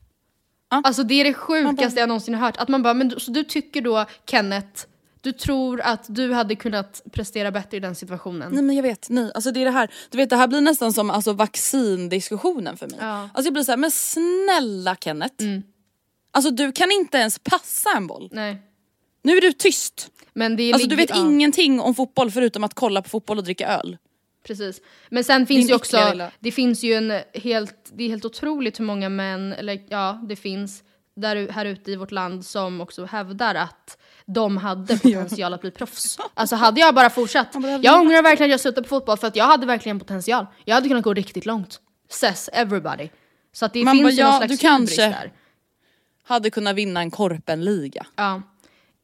[0.70, 0.80] Ja.
[0.84, 2.56] Alltså det är det sjukaste jag någonsin har hört.
[2.56, 4.84] Att man bara, men du- så du tycker då Kenneth,
[5.20, 8.52] du tror att du hade kunnat prestera bättre i den situationen?
[8.52, 9.32] Nej men jag vet, nej.
[9.34, 12.86] Alltså det är det här, du vet det här blir nästan som alltså, vaccindiskussionen för
[12.88, 12.96] mig.
[13.00, 13.20] Ja.
[13.22, 15.44] Alltså jag blir så här, men snälla Kenneth.
[16.30, 18.28] Alltså du kan inte ens passa en boll.
[18.32, 18.62] Nej.
[19.22, 20.08] Nu är du tyst.
[20.32, 21.26] Men det Alltså du ligger- vet ja.
[21.30, 23.96] ingenting om fotboll förutom att kolla på fotboll och dricka öl.
[24.46, 24.80] Precis.
[25.08, 28.80] Men sen finns Din ju också, det finns ju en helt, det är helt otroligt
[28.80, 30.82] hur många män, eller ja, det finns
[31.16, 35.70] där, här ute i vårt land som också hävdar att de hade potential att bli
[35.70, 36.18] proffs.
[36.34, 37.48] Alltså hade jag bara fortsatt.
[37.82, 40.46] Jag ångrar verkligen att jag slutade på fotboll för att jag hade verkligen potential.
[40.64, 41.80] Jag hade kunnat gå riktigt långt.
[42.10, 43.08] Says everybody.
[43.52, 45.32] Så att det Man finns bara, ju ja, någon slags du kanske- där.
[46.24, 48.06] Hade kunnat vinna en korpenliga.
[48.16, 48.42] Ja.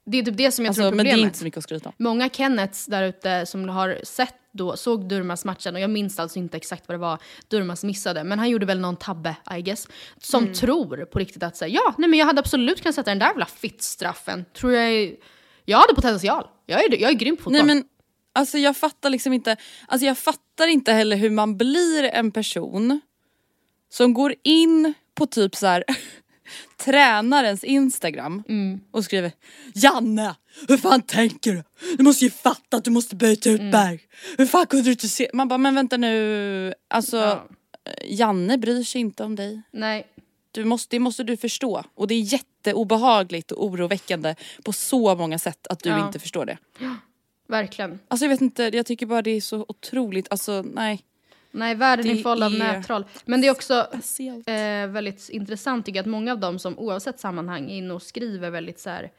[0.06, 1.28] Det är typ det som jag Alltså, tror är men det är problemet.
[1.28, 1.94] inte så mycket att skryta om.
[1.98, 6.38] Många Kennets där ute som har sett då, såg Durmas matchen och jag minns alltså
[6.38, 9.88] inte exakt vad det var Durmas missade, men han gjorde väl någon tabbe I guess.
[10.18, 10.54] Som Mm.
[10.54, 13.26] tror på riktigt att säga ja, nej men jag hade absolut kunnat sätta den där
[13.26, 14.44] jävla fittstraffen.
[14.56, 15.16] Tror jag är,
[15.64, 16.46] jag hade potential.
[16.66, 17.52] Jag är, jag är grym på fotboll.
[17.66, 17.84] Nej men
[18.32, 19.56] alltså jag fattar liksom inte,
[19.88, 23.00] alltså jag fattar inte heller hur man blir en person
[23.88, 25.84] som går in på typ så här
[26.76, 28.80] tränarens instagram Mm.
[28.90, 29.32] och skriver
[29.74, 30.34] Janne,
[30.68, 31.62] hur fan tänker du?
[31.96, 33.66] Du måste ju fatta att du måste byta Mm.
[33.66, 34.00] ut Berg.
[34.38, 35.30] Hur fan kunde du inte se?
[35.32, 37.48] Man bara men vänta nu, alltså Ja.
[38.04, 39.62] Janne bryr sig inte om dig.
[39.72, 40.06] Nej.
[40.50, 41.84] Du måste, det måste du förstå.
[41.94, 44.34] Och det är jätteobehagligt och oroväckande
[44.64, 46.06] på så många sätt att du Ja.
[46.06, 46.58] inte förstår det.
[47.48, 47.98] Verkligen.
[48.08, 51.00] Alltså jag vet inte, jag tycker bara det är så otroligt, alltså nej.
[51.52, 53.04] Nej, världen är Det full av är- nättroll.
[53.24, 53.86] Men det är också
[54.46, 58.02] eh, väldigt intressant tycker jag att många av dem som oavsett sammanhang är inne och
[58.02, 59.10] skriver väldigt så här,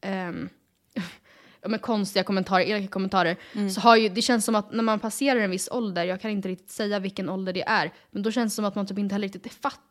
[0.00, 0.48] ehm,
[1.66, 3.36] men konstiga kommentarer, elaka kommentarer.
[3.54, 3.70] Mm.
[3.70, 6.30] Så har ju, det känns som att när man passerar en viss ålder, jag kan
[6.30, 8.98] inte riktigt säga vilken ålder det är, men då känns det som att man typ
[8.98, 9.82] inte heller riktigt fattar.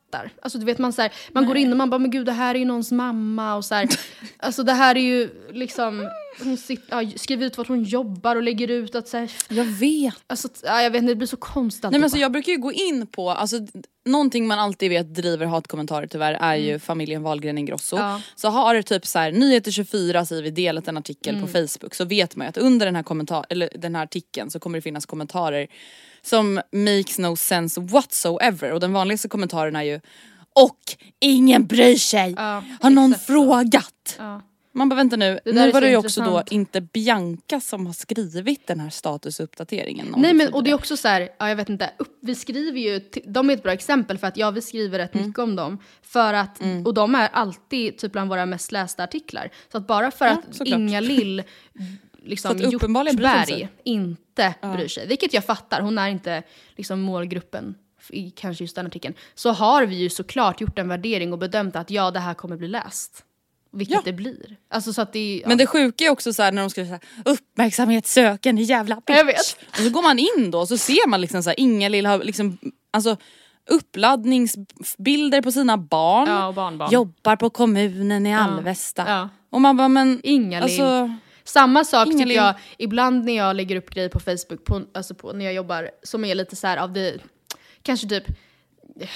[0.41, 2.31] Alltså du vet man så här, man går in och man bara men gud det
[2.31, 3.87] här är ju någons mamma och så här,
[4.37, 6.09] alltså det här är ju liksom,
[6.43, 9.65] hon sitter, ja, skriver ut vart hon jobbar och lägger ut att så här, Jag
[9.65, 10.13] vet.
[10.27, 12.57] alltså ja, jag vet inte det blir så konstigt Nej men alltså jag brukar ju
[12.57, 13.57] gå in på, alltså
[14.05, 17.95] någonting man alltid vet driver hatkommentarer tyvärr är ju familjen Wahlgren Ingrosso.
[17.95, 18.07] Mm.
[18.09, 18.21] Ja.
[18.35, 21.47] Så har det typ så här, Nyheter 24 säger vi delat en artikel Mm.
[21.47, 24.51] på Facebook så vet man ju att under den här, kommentar eller den här artikeln
[24.51, 25.67] så kommer det finnas kommentarer
[26.23, 29.99] som makes no sense whatsoever och den vanligaste kommentaren är ju
[30.55, 30.79] och
[31.19, 32.33] ingen bryr sig.
[32.37, 34.15] Ja, har någon frågat?
[34.17, 34.41] Ja.
[34.73, 37.93] Man bara vänta nu, Det nu var det ju också då inte Bianca som har
[37.93, 40.15] skrivit den här statusuppdateringen.
[40.17, 42.79] Nej men och det är också så här, ja jag vet inte, upp, vi skriver
[42.79, 45.27] ju, de är ett bra exempel för att ja vi skriver rätt Mm.
[45.27, 45.77] mycket om dem.
[46.01, 49.51] För att, och de är alltid typ bland våra mest lästa artiklar.
[49.71, 50.79] Så att bara för Ja, att såklart.
[50.79, 51.43] Inga Lill
[52.21, 52.63] liksom Så.
[52.63, 56.43] Hjortberg inte bryr sig, vilket jag fattar, hon är inte
[56.75, 57.75] liksom målgruppen
[58.09, 59.13] i kanske just den artikeln.
[59.35, 62.57] Så har vi ju såklart gjort en värdering och bedömt att ja det här kommer
[62.57, 63.25] bli läst.
[63.73, 64.01] Vilket Ja.
[64.05, 64.57] det blir.
[64.69, 65.47] Alltså så att det ja.
[65.47, 69.17] Men det sjuka är också så här när de skriver så här, uppmärksamhetssökande jävla bitch.
[69.17, 69.57] Jag vet.
[69.69, 72.09] Och så går man in då och så ser man liksom så här, inga lilla
[72.09, 72.57] har liksom,
[72.91, 73.17] alltså
[73.69, 76.29] uppladdningsbilder på sina barn.
[76.29, 76.91] Ja, barnbarn.
[76.91, 79.03] Jobbar på kommunen i Alvesta.
[79.07, 79.29] Ja.
[79.49, 83.75] Och man bara men, Inga alltså, Samma sak Inga tycker jag, ibland när jag lägger
[83.75, 86.77] upp grejer på Facebook, på, alltså på, när jag jobbar, som är lite så här
[86.77, 87.17] av det,
[87.83, 88.23] kanske typ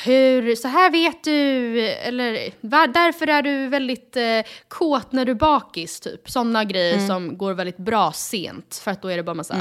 [0.06, 4.24] hur, så här vet du, eller var, därför är du väldigt eh,
[4.68, 6.30] kåt när du är bakis, typ.
[6.30, 7.08] Sådana grejer Mm.
[7.08, 9.56] som går väldigt bra sent, för att då är det bara massa,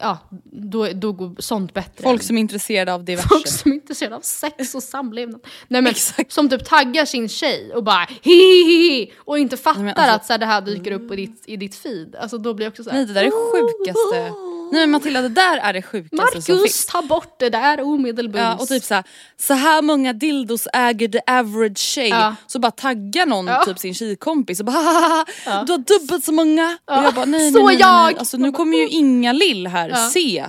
[0.00, 0.18] ja,
[0.52, 2.02] då, då går sånt bättre.
[2.02, 3.28] folk som är intresserade av diverse.
[3.28, 5.40] Folk som är intresserade av sex och samlevnad.
[5.68, 6.32] Nej men Exakt.
[6.32, 10.32] som typ taggar sin tjej och bara hihihi och inte fattar men alltså- att så
[10.32, 12.16] här, det här dyker upp i ditt, i ditt feed.
[12.16, 12.96] Alltså då blir jag också så här.
[12.96, 14.53] Nej det där är sjukaste.
[14.72, 16.86] Nej men Matilda det där är det sjukaste som Marcus, finns.
[16.86, 18.42] ta bort det där omedelbums.
[18.44, 19.04] Ja, och typ såhär,
[19.36, 22.08] så här många dildos äger the average tjej.
[22.08, 22.36] Ja.
[22.46, 23.64] Så bara taggar någon Ja.
[23.64, 25.24] typ sin tjejkompis och bara "Hahaha,
[25.64, 26.78] du har dubbelt så många.
[26.86, 26.98] Ja.
[26.98, 28.18] Och jag bara nej nej, nej, nej, jag!
[28.18, 29.96] Alltså nu kommer ju Inga Lill här, Ja.
[30.10, 30.46] se.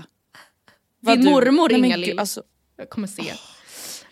[1.02, 2.20] Din mormor Nej, men Inga gud, Lill.
[2.20, 2.42] Alltså,
[2.78, 3.34] Jag kommer se.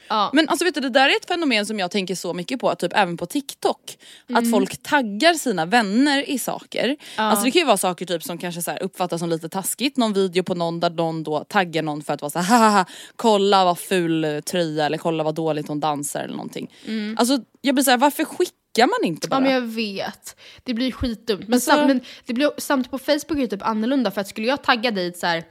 [0.07, 0.29] Ja.
[0.33, 2.75] men alltså vet du det där är ett fenomen som jag tänker så mycket på,
[2.75, 3.97] typ även på TikTok.
[4.33, 6.95] Att folk taggar sina vänner i saker.
[7.15, 9.97] Alltså det kan ju vara saker typ som kanske så här uppfattas som lite taskigt,
[9.97, 12.85] någon video på någon där någon då taggar någon för att vara så här, "Hahaha,
[13.15, 16.71] kolla vad ful eh, tröja eller kolla vad dåligt hon dansar eller någonting.
[17.17, 19.35] Alltså jag blir såhär, varför skickar man inte bara?
[19.35, 20.35] Ja men jag vet.
[20.63, 21.41] Det blir skitdumt.
[21.47, 24.27] Men, Alltså- sam, men det blir, samtidigt på Facebook är det typ annorlunda för att
[24.27, 25.43] skulle jag tagga dig så här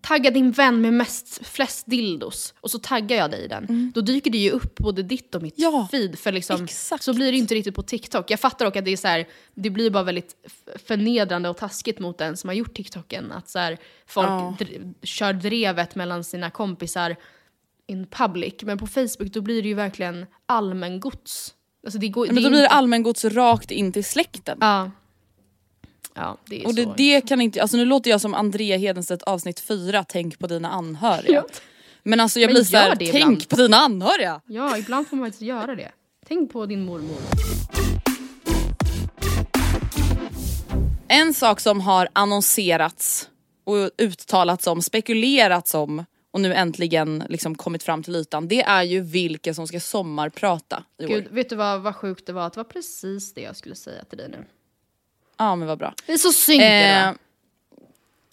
[0.00, 3.92] tagga din vän med mest, flest dildos och så taggar jag dig i den.
[3.94, 5.72] Då dyker det ju upp både ditt och mitt Mm.
[5.72, 6.18] Ja, feed.
[6.18, 7.04] För liksom, exakt.
[7.04, 8.30] så blir det inte riktigt på TikTok.
[8.30, 10.34] Jag fattar dock att det är så här, det blir bara väldigt
[10.86, 13.32] förnedrande och taskigt mot den som har gjort TikToken.
[13.32, 14.56] Att så här, folk Ja.
[14.58, 17.16] dr- kör drevet mellan sina kompisar
[17.86, 18.54] in public.
[18.62, 21.54] Men på Facebook då blir det ju verkligen allmängods.
[21.84, 24.58] Alltså det går, Men det då blir det allmängods rakt in till släkten.
[24.60, 24.90] Ja.
[26.14, 29.60] Ja, det Och det, det kan inte, alltså nu låter jag som Andrea Hedenstedt avsnitt
[29.60, 31.34] 4, tänk på dina anhöriga.
[31.34, 31.44] Ja.
[32.02, 33.48] Men alltså jag Men blir såhär, tänk ibland.
[33.48, 34.40] på dina anhöriga!
[34.46, 35.92] Ja, ibland får man faktiskt göra det.
[36.28, 37.16] Tänk på din mormor.
[41.08, 43.28] En sak som har annonserats
[43.64, 48.82] och uttalats om, spekulerats om och nu äntligen liksom kommit fram till ytan, det är
[48.82, 51.30] ju vilka som ska sommarprata i Gud, år.
[51.34, 52.44] vet du vad, vad sjukt det var?
[52.50, 54.44] Det var precis det jag skulle säga till dig nu.
[55.42, 55.94] Ja men vad bra.
[56.06, 57.14] Det är så synkat Eh, va?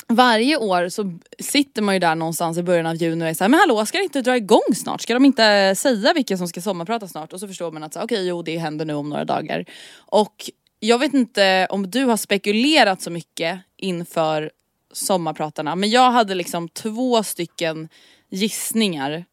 [0.08, 3.50] varje år så sitter man ju där någonstans i början av juni och är såhär,
[3.50, 5.02] men hallå ska det inte dra igång snart?
[5.02, 7.34] Ska de inte säga vilka som ska sommarprata snart?
[7.34, 9.66] Och så förstår man att okej jo det händer nu om några dagar.
[9.96, 14.52] Och jag vet inte om du har spekulerat så mycket inför
[14.94, 17.90] sommarpratarna men jag hade liksom två stycken
[18.30, 19.26] gissningar.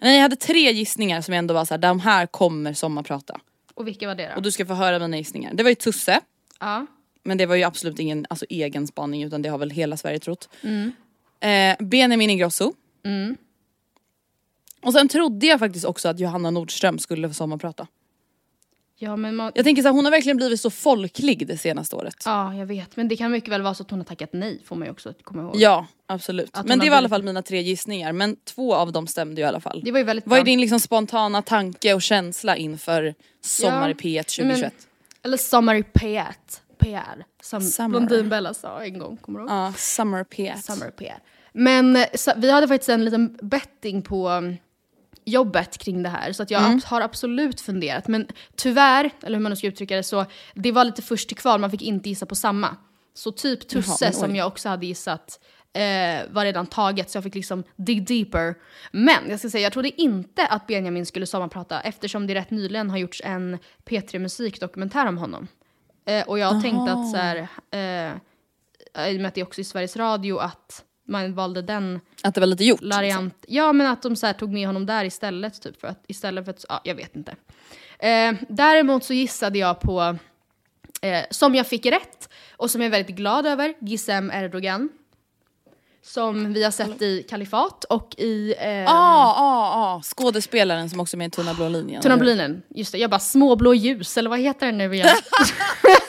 [0.00, 3.40] Nej jag hade tre gissningar som ändå var såhär, de här kommer sommarprata.
[3.74, 4.36] Och vilka var det då?
[4.36, 5.54] Och du ska få höra mina gissningar.
[5.54, 6.20] Det var ju Tusse.
[6.60, 6.86] Ja.
[7.22, 10.18] Men det var ju absolut ingen alltså, egen spaning utan det har väl hela Sverige
[10.18, 10.48] trott.
[11.40, 12.72] Eh, Benjamin Ingrosso.
[14.82, 17.86] Och sen trodde jag faktiskt också att Johanna Nordström skulle få sommarprata.
[19.02, 21.96] Ja, men man, Jag tänker så här, hon har verkligen blivit så folklig det senaste
[21.96, 22.14] året.
[22.24, 22.96] ja, jag vet.
[22.96, 24.92] Men det kan mycket väl vara så att hon har tackat nej, får man ju
[24.92, 25.56] också komma ihåg.
[25.56, 26.56] Ja, absolut.
[26.56, 28.12] Att Men det var i alla fall mina tre gissningar.
[28.12, 29.82] Men två av dem stämde ju i alla fall.
[29.84, 33.92] Det var ju väldigt Vad är din liksom spontana tanke och känsla inför Sommar i
[33.92, 34.60] Ja, P1 2021?
[34.60, 34.70] men-
[35.22, 36.24] Eller Sommar i P1.
[36.80, 37.24] PR.
[37.42, 37.88] Som Summer.
[37.88, 39.54] Blondinbella sa en gång, kommer du ihåg?
[39.54, 40.56] Ja, Summer P1.
[40.56, 41.18] Summer PR.
[41.52, 44.56] Men så, vi hade faktiskt en liten betting på um,
[45.24, 46.32] jobbet kring det här.
[46.32, 46.80] Så att jag Mm.
[46.84, 48.08] har absolut funderat.
[48.08, 51.36] Men tyvärr, eller hur man nu ska uttrycka det, så det var lite först till
[51.36, 52.76] kval, man fick inte gissa på samma.
[53.14, 55.40] Så typ Tusse Jaha, som jag också hade gissat
[55.72, 58.54] eh, var redan taget så jag fick liksom dig deeper.
[58.92, 62.90] Men jag ska säga, jag trodde inte att Benjamin skulle sommarprata eftersom det rätt nyligen
[62.90, 65.48] har gjorts en P3 Musikdokumentär om honom.
[66.10, 67.36] Eh, och jag tänkte att så här,
[67.70, 72.00] eh, i och med att det är också i Sveriges Radio, att man valde den
[72.22, 72.82] Att det var lite gjort.
[72.82, 73.44] variant.
[73.48, 75.62] Ja, men att de så här, tog med honom där istället.
[75.62, 77.34] Typ, för att, istället för att, ja, jag vet inte.
[77.98, 80.16] Eh, däremot så gissade jag på,
[81.02, 84.88] eh, som jag fick rätt, och som jag är väldigt glad över, Gizem Erdogan.
[86.02, 90.00] Som vi har sett i Kalifat och i eh, Ja, ja, ja.
[90.04, 92.02] Skådespelaren som också är med i Tunna blå linjen.
[92.02, 92.22] Tunna hur?
[92.22, 92.62] blinen.
[92.68, 95.08] Just det, jag bara småblå ljus, eller vad heter den nu igen?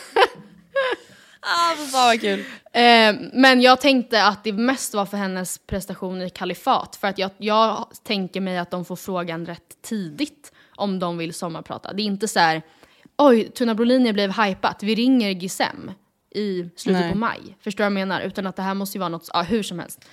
[1.42, 2.40] Ah, fan vad kul.
[2.74, 6.96] Eh, men jag tänkte att det mest var för hennes prestation i Kalifat.
[6.96, 11.34] För att jag, jag tänker mig att de får frågan rätt tidigt om de vill
[11.34, 11.94] sommarprata.
[11.94, 12.62] Det är inte så här,
[13.18, 15.92] oj, Tunna blå linje blev hypat, vi ringer Gizem
[16.36, 17.12] i slutet Nej.
[17.12, 17.58] på maj.
[17.64, 18.22] Förstår du vad jag menar?
[18.22, 20.06] Utan att det här måste ju vara något, ja hur som helst.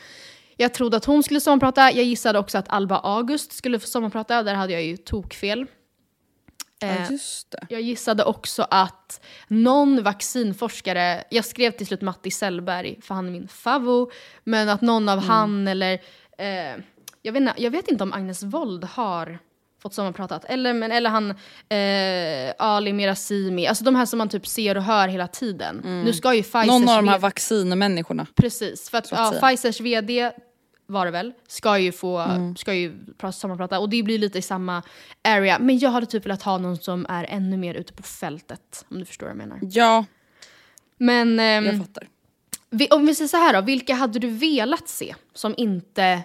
[0.56, 4.42] Jag trodde att hon skulle sommarprata, jag gissade också att Alba August skulle få sommarprata,
[4.42, 5.66] där hade jag ju tokfel.
[6.82, 7.10] Eh,
[7.50, 13.26] Ja, jag gissade också att någon vaccinforskare, jag skrev till slut Matti Sellberg för han
[13.26, 14.10] är min favvo,
[14.44, 15.92] men att någon av han eller,
[16.38, 16.82] eh,
[17.22, 19.38] jag, vet inte, jag vet inte om Agnes Wold har
[19.82, 21.30] fått sommarpratat, eller, men, eller han
[21.68, 26.02] eh, Ali Mirazimi, alltså de här som man typ ser och hör hela tiden.
[26.04, 28.26] Nu ska ju Pfizers Någon av de här vaccinmänniskorna.
[28.34, 29.48] Precis, för att att ja.
[29.48, 30.32] Pfizers vd
[30.90, 32.56] var det väl, ska ju få, Mm.
[32.56, 34.82] ska ju pra- sammanprata och det blir lite i samma
[35.24, 35.58] area.
[35.58, 38.98] Men jag hade typ velat ha någon som är ännu mer ute på fältet, om
[38.98, 39.58] du förstår vad jag menar.
[39.62, 40.04] Ja,
[40.96, 42.08] Men ehm, jag fattar.
[42.70, 46.24] vi, om vi säger så här då, vilka hade du velat se som inte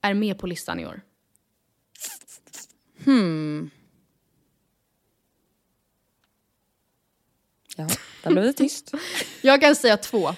[0.00, 1.00] är med på listan i år?
[7.76, 7.86] Ja,
[8.22, 8.92] där blev det tyst.
[9.42, 10.30] Jag kan säga två.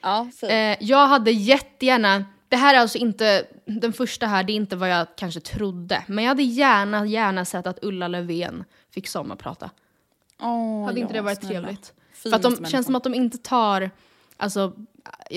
[0.00, 0.28] ja.
[0.42, 4.76] Eh, jag hade jättegärna, det här är alltså inte, den första här, det är inte
[4.76, 6.04] vad jag kanske trodde.
[6.06, 9.70] Men jag hade gärna, gärna sett att Ulla Löfven fick sommarprata.
[10.40, 11.60] Åh, Hade inte ja, det varit snälla.
[11.60, 11.92] trevligt?
[12.12, 12.70] För Finaste att de människan.
[12.70, 13.90] känns som att de inte tar,
[14.36, 14.72] alltså,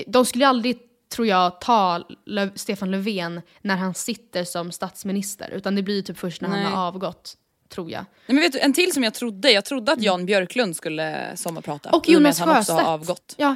[0.06, 0.78] de skulle aldrig,
[1.14, 5.50] tror jag, ta Löv, Stefan Löfven när han sitter som statsminister.
[5.50, 6.62] Utan det blir typ först när Nej.
[6.62, 7.36] han har avgått,
[7.68, 8.00] tror jag.
[8.00, 11.36] Nej, men vet du, en till som jag trodde, jag trodde att Jan Björklund skulle
[11.36, 11.88] sommarprata.
[11.88, 11.98] Mm.
[11.98, 12.86] Och Jonas att han också Sjöstedt.
[12.86, 13.34] har avgått.
[13.38, 13.54] Ja,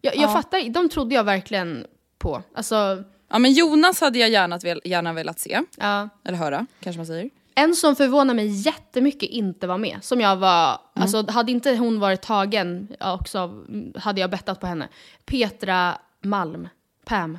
[0.00, 0.32] jag, jag Ja.
[0.32, 1.86] fattar, de trodde jag verkligen
[2.22, 2.42] på.
[2.54, 6.08] Alltså, Ja men Jonas hade jag gärna, vel- gärna velat se, ja.
[6.24, 7.30] eller höra kanske man säger.
[7.54, 11.02] En som förvånar mig jättemycket inte var med, som jag var, Mm.
[11.02, 13.64] alltså hade inte hon varit tagen ja, också,
[13.96, 14.88] hade jag bettat på henne.
[15.24, 16.68] Petra Malm,
[17.04, 17.38] Pam.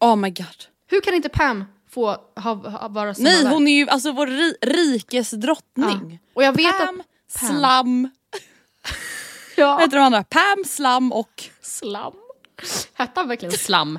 [0.00, 0.46] Oh my god.
[0.86, 4.26] Hur kan inte Pam få ha, ha, vara samma Nej hon är ju alltså vår
[4.26, 6.18] ri- rikes drottning.
[6.34, 7.40] Och jag vet Pam, att...
[7.40, 7.48] Pam.
[7.58, 8.08] Slam,
[9.56, 9.72] Ja.
[9.72, 10.24] vad heter de andra?
[10.24, 11.44] Pam, Slam och...
[11.62, 12.12] Slam.
[12.94, 13.98] Hette han verkligen Slam?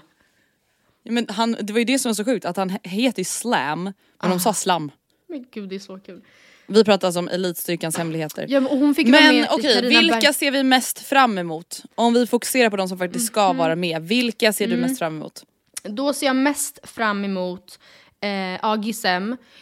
[1.04, 3.24] Men han, det var ju det som var så sjukt, att han he- heter ju
[3.26, 4.28] Slam, men Ah.
[4.28, 4.92] de sa Slam.
[5.30, 6.22] Men gud, det är så kul.
[6.68, 8.46] Vi pratar alltså om elitstyrkans hemligheter.
[8.50, 11.84] Ja, men hon fick Men med okej, Carina vilka Berg- ser vi mest fram emot?
[11.96, 13.58] Om vi fokuserar på de som faktiskt ska Mhm.
[13.58, 15.44] vara med, vilka ser du mest fram emot?
[15.84, 17.80] Då ser jag mest fram emot
[18.22, 18.78] eh, ja.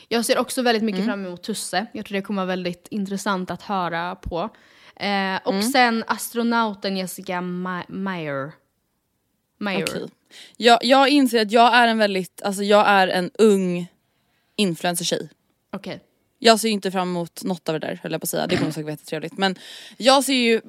[0.08, 1.86] Jag ser också väldigt mycket fram emot Tusse.
[1.94, 4.50] Jag tror det kommer vara väldigt intressant att höra på.
[4.96, 8.52] Eh, och sen astronauten Jessica Ma- Meyer.
[9.60, 9.84] Meyer.
[9.84, 10.08] Okej.
[10.58, 13.88] Jag, jag inser att jag är en väldigt, alltså jag är en ung
[14.56, 15.30] influencer-tjej.
[15.74, 16.00] Okej.
[16.40, 18.48] Jag ser ju inte fram emot något av det där höll jag på att säga,
[18.48, 19.38] det kommer säkert vara jättetrevligt.
[19.38, 19.56] Men
[19.98, 20.62] jag ser ju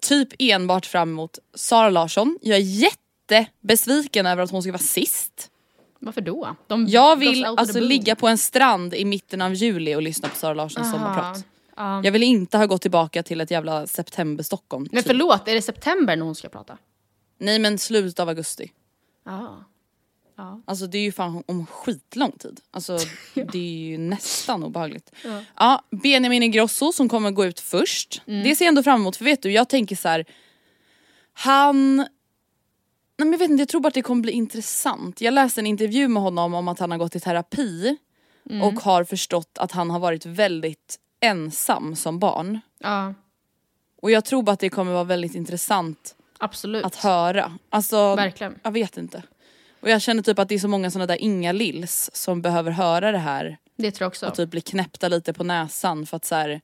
[0.00, 2.38] typ enbart fram emot Sara Larsson.
[2.42, 5.50] Jag är jättebesviken över att hon ska vara sist.
[5.98, 6.56] Varför då?
[6.66, 10.36] De Jag vill alltså ligga på en strand i mitten av juli och lyssna på
[10.36, 10.92] Sara Larssons Aha.
[10.92, 11.44] sommarprat.
[11.76, 12.00] Ja.
[12.04, 14.88] Jag vill inte ha gått tillbaka till ett jävla september Stockholm.
[14.92, 15.06] Men typ.
[15.06, 16.78] förlåt, är det september när hon ska prata?
[17.38, 18.72] Nej men slutet av augusti.
[19.24, 19.64] Ja.
[20.36, 20.60] Ja.
[20.64, 22.60] Alltså det är ju fan om skitlång tid.
[22.70, 22.98] Alltså
[23.34, 25.12] det är ju nästan obehagligt.
[25.56, 25.82] Ja.
[25.90, 28.22] Benjamin Ingrosso som kommer gå ut först.
[28.26, 28.44] Mm.
[28.44, 30.24] Det ser jag ändå fram emot för vet du jag tänker så här.
[31.32, 31.96] Han
[33.18, 35.20] Nej men jag vet inte, jag tror bara att det kommer bli intressant.
[35.20, 37.96] Jag läste en intervju med honom om att han har gått i terapi
[38.50, 38.62] Mm.
[38.62, 42.60] och har förstått att han har varit väldigt ensam som barn.
[42.78, 43.14] Ja,
[44.02, 46.84] Och jag tror bara att det kommer vara väldigt intressant absolut.
[46.84, 47.52] att höra.
[47.70, 48.58] Alltså, Verkligen.
[48.62, 49.22] jag vet inte.
[49.80, 52.70] Och jag känner typ att det är så många såna där inga lills som behöver
[52.70, 54.26] höra det här Det tror jag också.
[54.26, 56.60] och typ bli knäppta lite på näsan för att så här,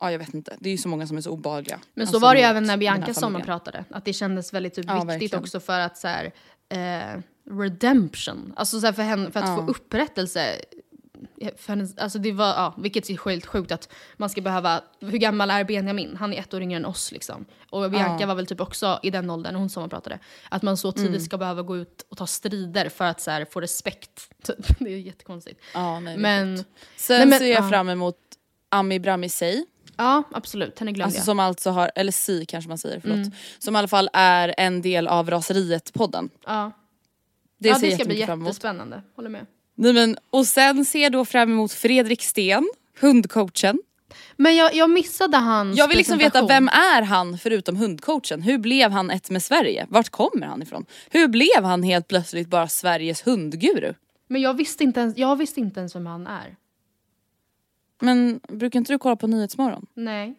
[0.00, 1.80] ja jag vet inte, det är ju så många som är så obehagliga.
[1.94, 3.14] Men så Alltså, var det ju mot även när den Bianca familjen.
[3.14, 3.84] sommarpratade.
[3.90, 5.38] Att det kändes väldigt typ Ja, viktigt verkligen.
[5.42, 6.32] också för att så här,
[6.68, 10.54] eh, redemption, alltså så här för, henne, för att få upprättelse.
[11.56, 15.18] För hennes, alltså det var, ja, vilket är helt sjukt att man ska behöva, hur
[15.18, 16.16] gammal är Benjamin?
[16.16, 17.44] Han är ett år yngre än oss liksom.
[17.70, 20.18] Och Bianca var väl typ också i den åldern, hon sommarpratade.
[20.48, 21.20] Att man så tidigt Mm.
[21.20, 24.30] ska behöva gå ut och ta strider för att så här, få respekt.
[24.42, 24.78] Typ.
[24.78, 25.60] Det är jättekonstigt.
[25.74, 26.68] Ja, nej, Men, sjukt.
[26.96, 27.68] Sen Nej, men- ser jag ja.
[27.68, 28.16] fram emot
[28.68, 29.64] Ami Brami Sey,
[29.96, 31.24] ja absolut, henne glömde alltså jag.
[31.24, 33.16] som alltså har, eller Si kanske man säger, förlåt.
[33.16, 33.30] Mm.
[33.58, 36.28] Som i alla fall är en del av Raseriet-podden.
[36.46, 36.72] Ja.
[37.60, 39.46] Det ja, ser det ska bli jättespännande, håller med.
[39.80, 42.70] Nej, men, och sen ser jag då fram emot Fredrik Sten,
[43.00, 43.78] hundcoachen.
[44.36, 48.42] Men jag, jag missade hans Jag vill liksom veta vem är han förutom hundcoachen?
[48.42, 49.86] Hur blev han ett med Sverige?
[49.90, 50.86] Vart kommer han ifrån?
[51.10, 53.94] Hur blev han helt plötsligt bara Sveriges hundguru?
[54.28, 56.56] Men jag visste, inte ens, jag visste inte ens vem han är.
[58.00, 59.86] Men brukar inte du kolla på Nyhetsmorgon?
[59.94, 60.34] Nej.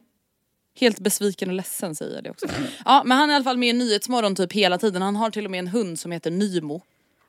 [0.79, 2.47] Helt besviken och ledsen säger jag det också.
[2.85, 5.01] Ja men han är i alla fall med i Nyhetsmorgon typ hela tiden.
[5.01, 6.81] Han har till och med en hund som heter Nymo.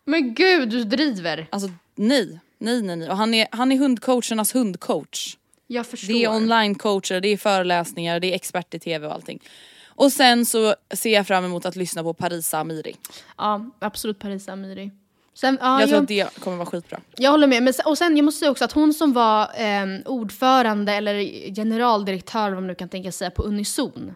[0.04, 1.46] Men gud, du driver.
[1.50, 1.70] Alltså
[2.08, 3.10] nej, nej nej nej.
[3.10, 5.36] Och han är, han är hundcoachernas hundcoach.
[5.66, 6.12] Jag förstår.
[6.12, 9.40] Det är onlinecoacher, det är föreläsningar, det är expert i tv och allting.
[9.86, 12.96] Och sen så ser jag fram emot att lyssna på Parisa Amiri.
[13.38, 14.90] Ja, absolut Parisa Amiri.
[15.34, 17.00] Sen, ja, jag tror jag, att det kommer vara skitbra.
[17.16, 17.62] jag håller med.
[17.62, 21.14] Men, och sen, jag måste säga också att hon som var eh, ordförande eller
[21.54, 24.14] generaldirektör, vad man nu kan tänka sig, på Unison.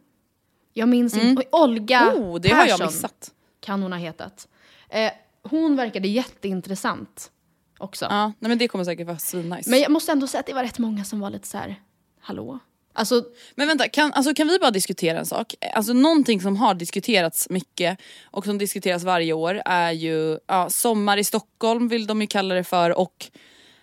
[0.73, 1.43] Jag minns inte.
[1.43, 2.23] Oj, Olga Mm.
[2.23, 3.33] Oh, det har jag Persson missat.
[3.61, 4.49] kan hon ha hetat.
[4.89, 5.11] Eh,
[5.43, 7.31] hon verkade jätteintressant
[7.79, 8.07] också.
[8.11, 9.71] Ja, nej men det kommer säkert vara svinnice.
[9.71, 11.81] Men jag måste ändå säga att det var rätt många som var lite så här,
[12.21, 12.59] hallå?
[12.97, 15.55] Alltså, Men vänta, kan, alltså, kan vi bara diskutera en sak?
[15.75, 21.17] Alltså någonting som har diskuterats mycket och som diskuteras varje år är ju ja, sommar
[21.17, 23.27] i Stockholm vill de ju kalla det för och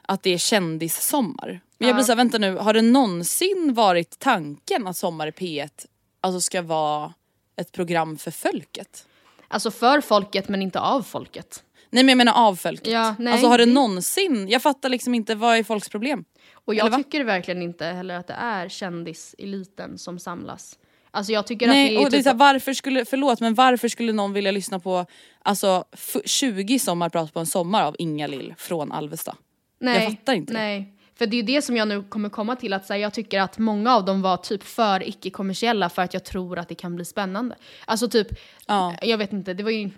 [0.01, 1.61] att det är kändissommar.
[1.77, 5.69] Men jag blir såhär, vänta nu, har det någonsin varit tanken att Sommar i P1
[6.21, 7.13] alltså ska vara
[7.55, 9.05] ett program för folket?
[9.51, 11.63] alltså för folket men inte av folket.
[11.91, 12.87] Nej men jag menar av folket.
[12.87, 16.23] Ja, nej, alltså har det det- någonsin, jag fattar liksom inte vad är folks problem?
[16.65, 20.77] Och jag tycker verkligen inte heller att det är kändiseliten som samlas.
[21.11, 22.23] Alltså jag tycker att Nej, det är och det är typ...
[22.23, 25.05] så här, varför skulle, förlåt men varför skulle någon vilja lyssna på
[25.43, 29.35] alltså, f- 20 sommarprat på en sommar av Inga Lill från Alvesta?
[29.79, 30.59] nej, jag fattar inte det.
[30.59, 30.93] Nej.
[31.17, 33.39] För det är ju det som jag nu kommer komma till, att här, jag tycker
[33.41, 36.95] att många av dem var typ för icke-kommersiella för att jag tror att det kan
[36.95, 37.55] bli spännande.
[37.85, 38.27] Alltså typ,
[38.67, 38.95] Ja.
[39.01, 39.89] jag vet inte, det var ju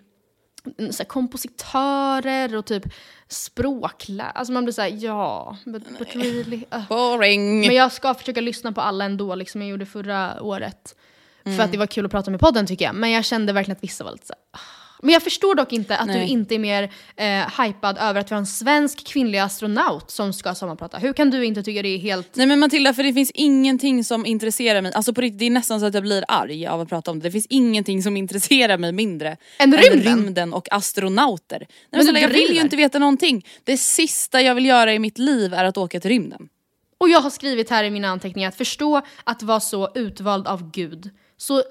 [0.92, 2.84] så här, kompositörer och typ
[3.28, 4.32] språklärare.
[4.32, 6.58] Alltså man blir såhär, ja, but, but really.
[6.76, 6.88] uh.
[6.90, 7.60] Boring!
[7.62, 10.96] Men jag ska försöka lyssna på alla ändå, liksom jag gjorde förra året.
[11.44, 12.96] För att det var kul att prata med podden tycker jag.
[12.96, 15.74] Men jag kände verkligen att vissa var lite så här, "Ah." Men jag förstår dock
[15.74, 16.30] inte att du Nej.
[16.30, 16.84] inte inte är mer
[17.16, 20.98] eh, hypad över att vi har en svensk kvinnlig astronaut som ska sommarprata.
[20.98, 22.36] Hur kan du inte tycka det är helt...
[22.36, 25.50] Nej men Matilda för det finns ingenting som intresserar mig, alltså på riktigt det är
[25.50, 27.28] nästan så att jag blir arg av att prata om det.
[27.28, 30.16] Det finns ingenting som intresserar mig mindre Än rymden?
[30.16, 31.60] rymden och astronauter.
[31.60, 33.46] Nej, Men men du jag vill ju inte veta någonting.
[33.64, 36.50] Det sista jag vill göra i mitt liv är att åka till rymden.
[36.98, 40.72] Och jag har skrivit här i mina anteckningar att förstå att vara så utvald av
[40.72, 41.10] Gud.
[41.44, 41.64] Så,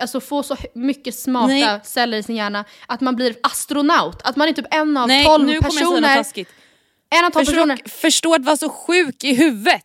[0.00, 1.80] alltså få så mycket smarta Nej.
[1.84, 4.22] celler i sin hjärna att man blir astronaut.
[4.24, 6.46] Att man är typ en av Nej tolv nu kommer jag säga personer.
[7.10, 7.78] En av tolv personer.
[7.88, 9.84] Förstå, att vara så sjuk i huvudet.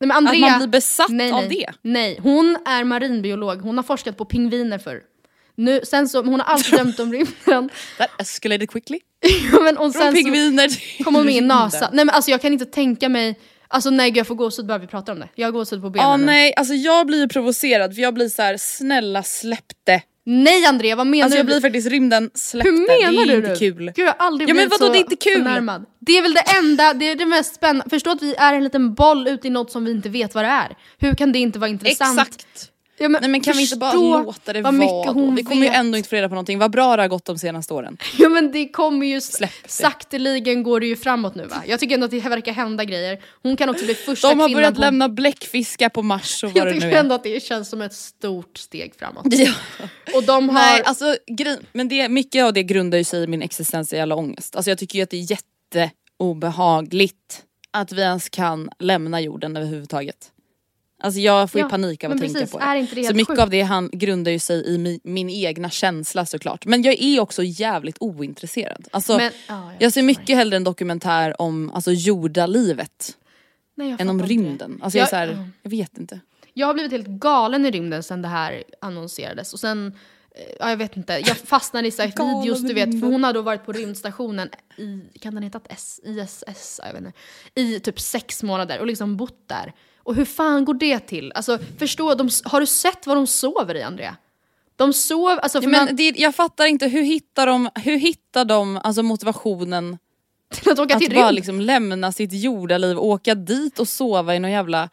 [0.00, 1.90] Nej, men Andrea, Att man blir besatt nej, av nej, det.
[1.90, 3.60] Nej, hon är marinbiolog.
[3.60, 5.00] Hon har forskat på pingviner förr.
[5.54, 7.70] Nu, sen så, hon har alltid drömt om rymden.
[7.98, 9.00] That escalated quickly.
[9.52, 11.40] Ja, men, och Från pingviner till kom hon med i.
[11.40, 11.90] NASA.
[11.92, 13.38] Nej men alltså jag kan inte tänka mig,
[13.68, 15.28] alltså nej gud jag får gåshud bara vi pratar om det.
[15.34, 16.24] Jag har gåshud på benen Ja nu.
[16.26, 20.02] nej, alltså jag blir provocerad för jag blir så här: snälla släpp det.
[20.28, 21.50] Nej Andrea, vad menar Alltså jag du?
[21.52, 22.78] blir faktiskt rymden släpp Hur det.
[23.10, 23.48] menar det är du?
[23.48, 23.92] inte kul.
[23.96, 25.32] Gud jag har aldrig Ja, men blivit vadå, så det är inte kul?
[25.44, 25.84] förnärmad.
[26.00, 27.90] Det är väl det enda, det är det mest spännande.
[27.90, 30.44] Förstå att vi är en liten boll ute i något som vi inte vet vad
[30.44, 30.76] det är.
[30.98, 32.18] Hur kan det inte vara intressant?
[32.20, 32.46] Exakt.
[32.98, 34.72] Ja, Nej men kan vi inte bara låta det vara
[35.12, 35.30] då?
[35.30, 35.78] Vi kommer ju vet.
[35.78, 36.58] ändå inte få reda på någonting.
[36.58, 37.96] Vad bra det har gått de senaste åren.
[38.18, 39.68] Ja men det kommer ju, Släpp det.
[39.70, 41.62] sakteligen går det ju framåt nu va?
[41.66, 43.20] Jag tycker ändå att det verkar hända grejer.
[43.42, 44.80] Hon kan också bli första De har kvinnan börjat på...
[44.80, 47.00] lämna bläckfiskar på Mars och vad Jag det nu tycker är.
[47.00, 49.24] ändå att det känns som ett stort steg framåt.
[49.28, 49.52] Ja.
[50.14, 50.54] Och de har...
[50.60, 51.16] Nej alltså
[51.72, 54.56] men det, mycket av det grundar ju sig i min existentiella ångest.
[54.56, 60.16] Alltså jag tycker ju att det är jätteobehagligt att vi ens kan lämna jorden överhuvudtaget.
[60.98, 62.64] Alltså jag får ju Ja, panik av att tänka precis, på det.
[62.64, 63.40] är det Så mycket sjukt?
[63.40, 66.66] av det han grundar ju sig i min, min egna känsla såklart.
[66.66, 68.88] Men jag är också jävligt ointresserad.
[68.90, 73.16] Alltså, Men- ja, jag jag ser mycket hellre en dokumentär om alltså, jordalivet.
[73.74, 74.80] Nej, än om rymden.
[74.82, 76.20] Alltså jag, är Jag- så här, jag vet inte.
[76.54, 79.52] Jag har blivit helt galen i rymden sen det här annonserades.
[79.52, 79.94] Och sen,
[80.34, 82.08] eh, ja jag vet inte, jag fastnade i så här
[82.42, 83.00] videos du vet.
[83.00, 85.60] För hon hade då varit på rymdstationen i, kan den heta
[86.04, 86.80] ISS?
[86.84, 87.12] Jag vet inte.
[87.54, 89.72] I typ sex månader och liksom bott där.
[90.06, 91.32] Och hur fan går det till?
[91.32, 94.16] Alltså förstå, de, har du sett vad de sover i Andrea?
[94.76, 97.96] De sov, alltså för Ja, man, men det, jag fattar inte, hur hittar de, hur
[97.96, 99.98] hittar de alltså motivationen
[100.52, 104.34] till att åka till att bara liksom lämna sitt jordaliv och åka dit och sova
[104.34, 104.88] i någon jävla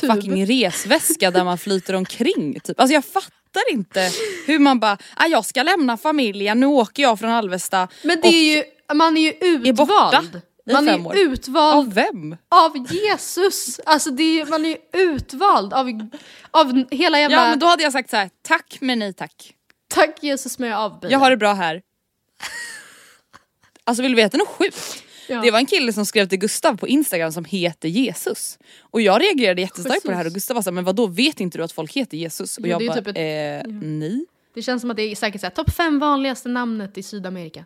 [0.00, 0.10] Tub.
[0.10, 2.60] fucking resväska där man flyter omkring.
[2.60, 2.80] Typ.
[2.80, 4.10] Alltså jag fattar inte
[4.46, 7.88] hur man bara, ah, jag ska lämna familjen, nu åker jag från Alvesta.
[8.02, 9.28] Men det är ju, man är ju
[9.68, 10.36] är borta utvald.
[10.36, 10.40] i
[10.72, 11.16] Man är år.
[11.16, 12.36] utvald Av vem?
[12.48, 13.80] av Jesus.
[13.86, 16.08] Alltså är, man är utvald av,
[16.50, 17.36] av hela jävla...
[17.36, 19.54] Ja men då hade jag sagt så här: tack men nej tack.
[19.88, 21.12] Tack Jesus men jag avböjer.
[21.12, 21.82] Jag har det bra här.
[23.84, 25.02] Alltså vill du veta något sjukt?
[25.28, 25.40] Ja.
[25.40, 28.58] Det var en kille som skrev till Gustav på Instagram som heter Jesus.
[28.80, 30.34] Och jag reagerade jättestarkt på det här och Jesus.
[30.34, 32.58] Gustav var såhär, men vadå vet inte du att folk heter Jesus?
[32.58, 33.16] Och Jo, jag bara, typ ett-
[33.66, 34.26] eh, nej.
[34.54, 37.64] Det känns som att det är säkert såhär, topp fem vanligaste namnet i Sydamerika.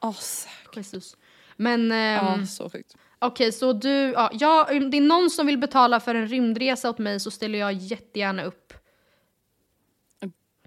[0.00, 0.76] Oh, säkert.
[0.76, 1.16] Jesus.
[1.58, 2.94] Men ehm, Ja, så sjukt.
[3.18, 6.90] okej så du, ja, ja, om det är någon som vill betala för en rymdresa
[6.90, 8.74] åt mig så ställer jag jättegärna upp.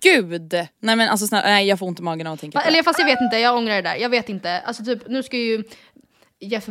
[0.01, 0.53] Gud!
[0.79, 2.67] Nej men alltså snälla, nej jag får ont i magen av att tänka på det.
[2.69, 3.95] Eller fast jag vet inte, jag ångrar det där.
[3.95, 4.59] Jag vet inte.
[4.59, 5.63] Alltså typ, nu ska ju
[6.39, 6.65] Jeff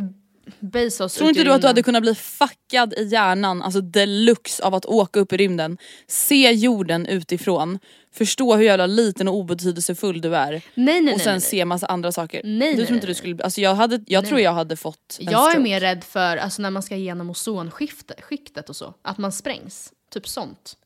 [0.59, 4.75] Bezos Tror inte du att du hade kunnat bli fuckad i hjärnan, alltså deluxe av
[4.75, 5.77] att åka upp i rymden,
[6.07, 7.79] se jorden utifrån,
[8.13, 11.13] förstå hur jävla liten och obetydelsefull du är Nej nej nej.
[11.13, 12.41] och sen se massa andra saker.
[12.43, 15.17] Nej, du nej, tror inte du skulle, alltså jag, hade, jag tror jag hade fått
[15.19, 15.63] en Jag är stroke.
[15.63, 18.93] mer rädd för alltså, när man ska igenom ozonskiktet skiktet och så.
[19.01, 19.93] Att man sprängs.
[20.13, 20.77] Typ sånt.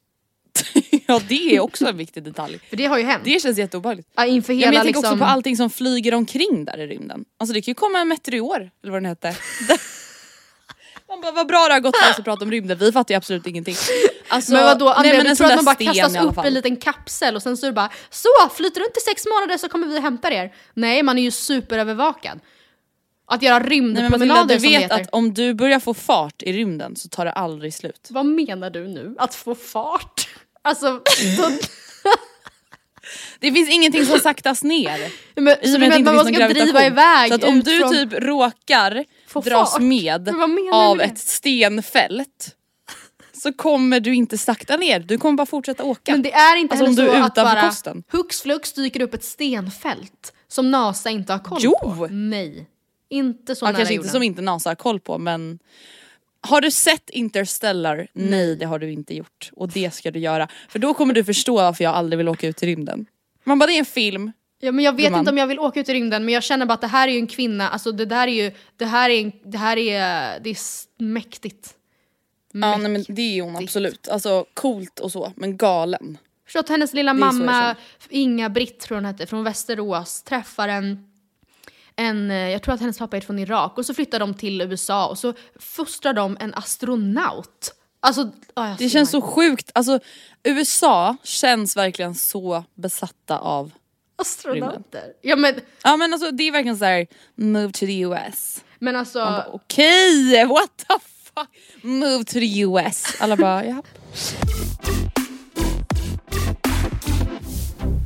[1.08, 2.60] ja det är också en viktig detalj.
[2.70, 3.24] För det har ju hänt.
[3.24, 4.10] Det känns jätteobehagligt.
[4.16, 5.14] ja, inför Ja, hela men jag tänker liksom...
[5.14, 7.26] också på allting som flyger omkring där i rymden.
[7.40, 9.36] Alltså det kan ju komma en meteor, eller vad den hette.
[11.08, 13.14] Man bara, vad bra det har gått för oss att prata om rymden, vi fattar
[13.14, 13.76] ju absolut ingenting.
[14.28, 16.54] Alltså, Men vadå, Andrea, nej, men du tror att man bara kastas upp i en
[16.54, 19.70] liten kapsel och sen så är det bara Så, flyter runt i sex månader så
[19.70, 20.54] kommer vi och hämtar er.
[20.74, 22.40] Nej, man är ju superövervakad.
[23.28, 26.54] Att göra Nej, rymdpromenader du som det vet att om du börjar få fart i
[26.54, 28.08] rymden så tar det aldrig slut.
[28.10, 29.16] Vad menar du nu?
[29.20, 30.28] Att få fart?
[30.66, 31.02] Alltså,
[31.38, 31.50] då,
[33.40, 35.00] Det finns ingenting som saktas ner.
[35.36, 37.92] men, vet inte man någon driva iväg Så att om du från...
[37.92, 39.82] typ råkar Få dras fart.
[39.82, 42.56] med Men av med ett stenfält
[43.34, 46.12] så kommer du inte sakta ner, du kommer bara fortsätta åka.
[46.12, 48.04] Men det är inte Alltså, heller så att bara kosten.
[48.12, 51.76] hux flux dyker upp ett stenfält som NASA inte har koll Jo!
[51.80, 52.08] på.
[52.12, 52.70] Nej.
[53.10, 54.06] Inte så ja, nära kanske jorden.
[54.06, 55.60] inte som inte NASA har koll på men
[56.46, 58.08] har du sett Interstellar?
[58.14, 60.48] Nej det har du inte gjort och det ska du göra.
[60.70, 63.06] För då kommer du förstå varför jag aldrig vill åka ut i rymden.
[63.44, 65.20] Man bara det är en film, Ja, men jag vet Gumman.
[65.20, 67.08] inte om jag vill åka ut i rymden men jag känner bara att det här
[67.08, 70.40] är ju en kvinna, alltså det där är ju, det här är, det här är,
[70.40, 71.74] det är s- mäktigt.
[72.54, 74.08] ja men det är hon absolut.
[74.08, 76.18] Alltså coolt och så men galen.
[76.46, 77.76] Förstå att hennes lilla mamma,
[78.10, 81.08] Inga-Britt tror hon hette, från Västerås, träffar en,
[81.96, 84.62] en, eh, jag tror att hennes pappa är från Irak och så flyttar de till
[84.62, 87.74] USA och så fostrar de en astronaut.
[88.00, 90.00] Alltså, jag Det känns så sjukt, alltså
[90.44, 93.72] USA känns verkligen så besatta av
[94.16, 95.14] Astronauter.
[95.22, 98.64] Ja men, Ja men alltså det är verkligen så här: move to the US.
[98.80, 100.94] men alltså, Man bara okej, what the
[101.36, 101.50] fuck?
[101.84, 103.16] Move to the US.
[103.20, 103.84] Alla bara ja.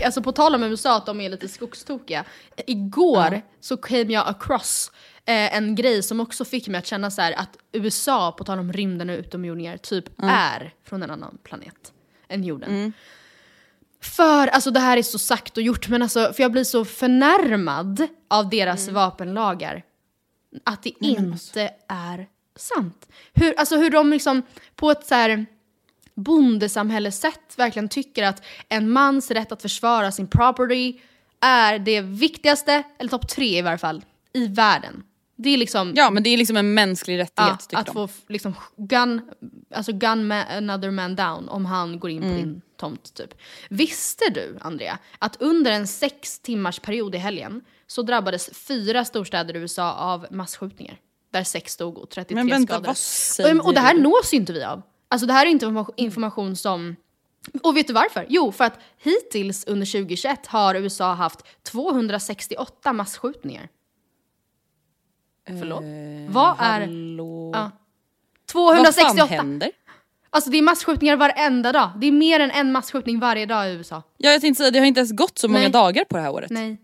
[0.06, 2.26] Alltså på tal om USA att de är lite skogstokiga.
[2.68, 4.92] Igår så came jag across
[5.26, 8.60] eh, en grej som också fick mig att känna så här att USA, på tal
[8.60, 11.94] om rymden och utomjordingar, typ är från en annan planet
[12.28, 12.94] än jorden.
[14.02, 16.86] För, alltså det här är så sagt och gjort, men alltså, för jag blir så
[16.86, 19.84] förnärmad av deras vapenlagar.
[20.64, 23.08] Att det inte är sant.
[23.34, 24.42] Hur, alltså hur de liksom
[24.76, 25.46] på ett så här
[26.24, 31.00] bondesamhällesätt verkligen tycker att en mans rätt att försvara sin property
[31.42, 35.04] är det viktigaste, eller topp tre i varje fall, i världen.
[35.42, 37.94] Det är liksom ja men det är liksom en mänsklig rättighet ja, att de.
[37.94, 39.22] få liksom gun,
[39.76, 42.32] alltså gun ma- another man down om han går in Mm.
[42.32, 43.34] på din tomt typ.
[43.70, 49.56] Visste du, Andrea, att under en sex timmars period i helgen så drabbades fyra storstäder
[49.56, 50.98] i USA av massskjutningar?
[51.32, 52.88] Där sex dog och 33 Men vänta, skadades.
[52.88, 54.82] vad säger och, och det här nås ju inte vi av.
[55.10, 56.96] Alltså det här är inte information, information som...
[57.64, 58.26] Och vet du varför?
[58.30, 63.68] Jo, för att hittills under 2021 har USA haft 268 massskjutningar.
[65.48, 65.84] Förlåt?
[66.30, 66.80] Vad är...
[66.80, 67.52] Hallå?
[67.56, 67.72] Ja.
[68.54, 69.26] Vad fan 268!
[69.36, 69.72] händer?
[70.30, 71.90] Alltså det är massskjutningar varenda dag.
[71.98, 74.04] Det är mer än en massskjutning varje dag i USA.
[74.18, 75.70] Ja jag tänkte säga det har inte ens gått så många Nej.
[75.72, 76.50] dagar på det här året.
[76.52, 76.78] Nej.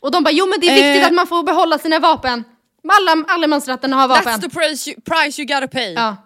[0.00, 1.06] Och de bara, jo men det är viktigt Eh.
[1.06, 2.44] att man får behålla sina vapen.
[2.88, 4.32] Alla, allemansrätten har vapen.
[4.32, 5.92] That's the price you, price you gotta pay.
[5.92, 6.16] Ja.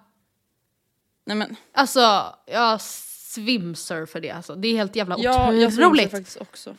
[1.27, 4.55] Nej men, Alltså, jag svimsar för det alltså.
[4.55, 6.11] Det är helt jävla ja, otroligt.
[6.11, 6.75] faktiskt också.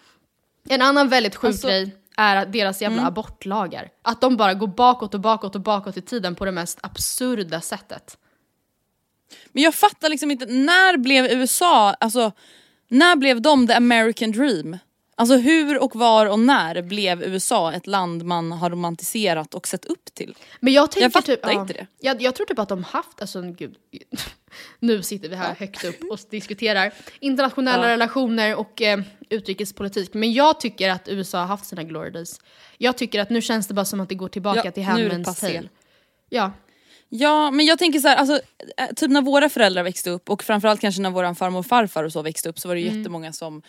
[0.70, 3.89] En annan väldigt sjuk Alltså- grej är att deras jävla abortlagar.
[4.02, 7.62] Att de bara går bakåt och bakåt och bakåt i tiden på det mest absurda
[7.62, 8.18] sättet.
[9.52, 12.32] Men jag fattar liksom inte, när blev USA, alltså
[12.88, 14.78] när blev de the American dream?
[15.20, 19.86] Alltså hur och var och när blev USA ett land man har romantiserat och sett
[19.86, 20.36] upp till?
[20.59, 21.88] Men jag tänker fattar typ, inte det.
[21.99, 23.76] Jag, jag tror typ att de haft, alltså gud,
[24.80, 27.89] nu sitter vi här högt upp och diskuterar internationella Ja.
[27.93, 28.99] relationer och eh,
[29.30, 30.13] utrikespolitik.
[30.13, 32.39] Men jag tycker att USA har haft sina glory days.
[32.78, 35.47] Jag tycker att nu känns det bara som att det går tillbaka Ja, till passé.
[35.53, 35.70] tale.
[36.30, 36.51] Ja,
[37.09, 38.39] Ja men jag tänker så här, alltså,
[38.78, 42.03] eh, typ när våra föräldrar växte upp och framförallt kanske när våran farmor och farfar
[42.03, 42.97] och så växte upp så var det Mm.
[42.97, 43.61] jättemånga som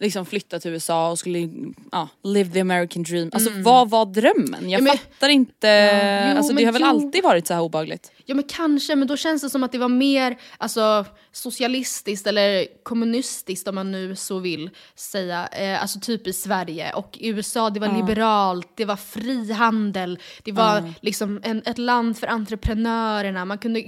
[0.00, 1.48] liksom flyttade till USA och skulle
[1.92, 3.30] ja, live the American dream.
[3.32, 3.62] Alltså Mm.
[3.62, 4.70] vad var drömmen?
[4.70, 6.88] Jag Ja, men- fattar inte, Ja, jo, alltså, det har väl jo.
[6.88, 8.12] alltid varit så här obehagligt?
[8.28, 12.66] Ja men kanske, men då känns det som att det var mer alltså, socialistiskt eller
[12.82, 15.46] kommunistiskt om man nu så vill säga.
[15.46, 16.92] Eh, alltså typ i Sverige.
[16.92, 22.18] Och i USA det var liberalt, det var frihandel, det var liksom en, ett land
[22.18, 23.44] för entreprenörerna.
[23.44, 23.82] Man kunde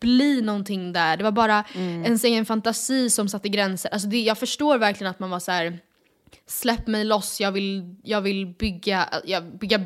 [0.00, 1.16] bli någonting där.
[1.16, 3.90] Det var bara ens egen fantasi som satte gränser.
[3.90, 5.78] Alltså det, jag förstår verkligen att man var så här.
[6.46, 9.80] släpp mig loss, jag vill, jag vill bygga, jag, bygga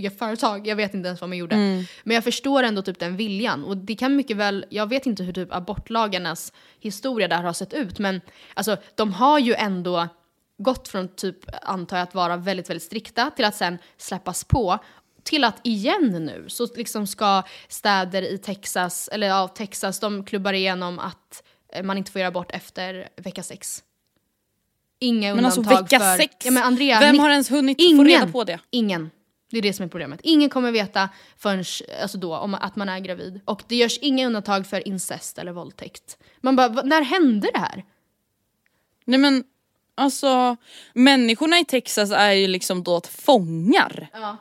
[0.00, 1.56] bygga företag, jag vet inte ens vad man gjorde.
[2.02, 3.64] Men jag förstår ändå typ den viljan.
[3.64, 7.72] Och det kan mycket väl, jag vet inte hur typ abortlagarnas historia där har sett
[7.72, 8.20] ut, men
[8.54, 10.08] alltså de har ju ändå
[10.58, 14.78] gått från typ, antar jag, att vara väldigt, väldigt strikta till att sen släppas på
[15.22, 20.52] till att igen nu så liksom ska städer i Texas, eller ja, Texas, de klubbar
[20.52, 21.42] igenom att
[21.72, 23.82] eh, man inte får göra abort efter vecka sex.
[25.00, 26.16] Inga Men alltså undantag vecka för...
[26.16, 26.34] sex?
[26.44, 28.58] Ja, men Andrea, Vem har ens hunnit ingen, få reda på det?
[28.70, 29.10] Ingen.
[29.50, 30.20] Det är det som är problemet.
[30.22, 31.64] Ingen kommer veta förrän
[32.02, 33.40] alltså då, om att man är gravid.
[33.44, 36.18] Och det görs inga undantag för incest eller våldtäkt.
[36.40, 37.84] Man bara, "Va- när hände det här?
[39.04, 39.44] Nej men
[39.94, 40.56] alltså
[40.94, 44.36] människorna i Texas är ju liksom då fångar Ja.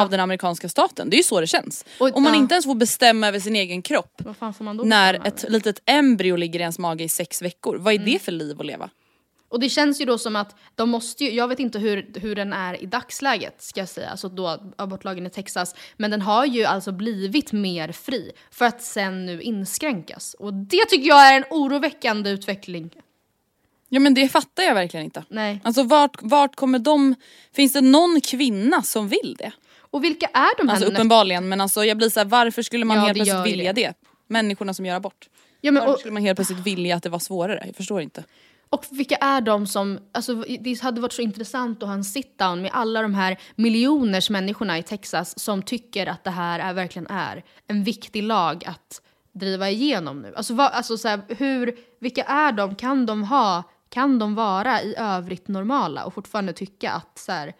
[0.00, 1.10] av den amerikanska staten.
[1.10, 1.84] Det är ju så det känns.
[2.00, 2.38] Och- Om man ja.
[2.38, 4.22] inte ens får bestämma över sin egen kropp
[4.84, 7.76] när ett litet embryo ligger i ens mage i sex veckor.
[7.76, 8.12] Vad är Mm.
[8.12, 8.90] det för liv att leva?
[9.54, 12.34] Och det känns ju då som att de måste ju, jag vet inte hur, hur
[12.34, 15.74] den är i dagsläget ska jag säga, alltså då abortlagen i Texas.
[15.96, 20.34] Men den har ju alltså blivit mer fri för att sen nu inskränkas.
[20.38, 22.90] Och det tycker jag är en oroväckande utveckling.
[23.88, 25.24] Ja men det fattar jag verkligen inte.
[25.28, 25.60] Nej.
[25.64, 27.14] Alltså vart, vart kommer de,
[27.52, 29.52] finns det någon kvinna som vill det?
[29.78, 32.84] Och vilka är de här Alltså uppenbarligen men alltså jag blir så här, varför skulle
[32.84, 33.86] man Ja, helt plötsligt vilja det.
[33.86, 33.94] det?
[34.26, 35.28] Människorna som gör abort.
[35.60, 37.62] Ja, men, Varför och, skulle man helt plötsligt vilja att det var svårare?
[37.66, 38.24] Jag förstår inte.
[38.74, 42.62] Och vilka är de som, alltså det hade varit så intressant att ha en sit-down
[42.62, 47.06] med alla de här miljoners människorna i Texas som tycker att det här är, verkligen
[47.06, 49.02] är en viktig lag att
[49.32, 50.34] driva igenom nu.
[50.36, 52.74] Alltså, vad, alltså så här, hur, vilka är de?
[52.74, 57.52] Kan de ha, kan de vara i övrigt normala och fortfarande tycka att så här,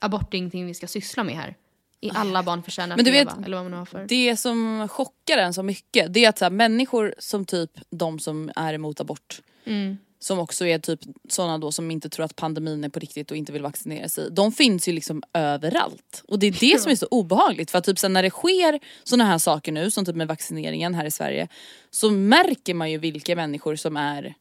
[0.00, 1.56] abort är ingenting vi ska syssla med här?
[2.00, 4.06] I alla barn förtjänar Men du leva, vet, eller vad man har för.
[4.08, 8.18] Det som chockar en så mycket det är att så här, människor som typ de
[8.18, 9.98] som är emot abort Mm.
[10.22, 13.36] Som också är typ sådana då som inte tror att pandemin är på riktigt och
[13.36, 14.30] inte vill vaccinera sig.
[14.30, 16.22] De finns ju liksom överallt.
[16.28, 18.80] Och det är det som är så obehagligt för att typ sen när det sker
[19.04, 21.48] sådana här saker nu som typ med vaccineringen här i Sverige
[21.90, 24.34] så märker man ju vilka människor som är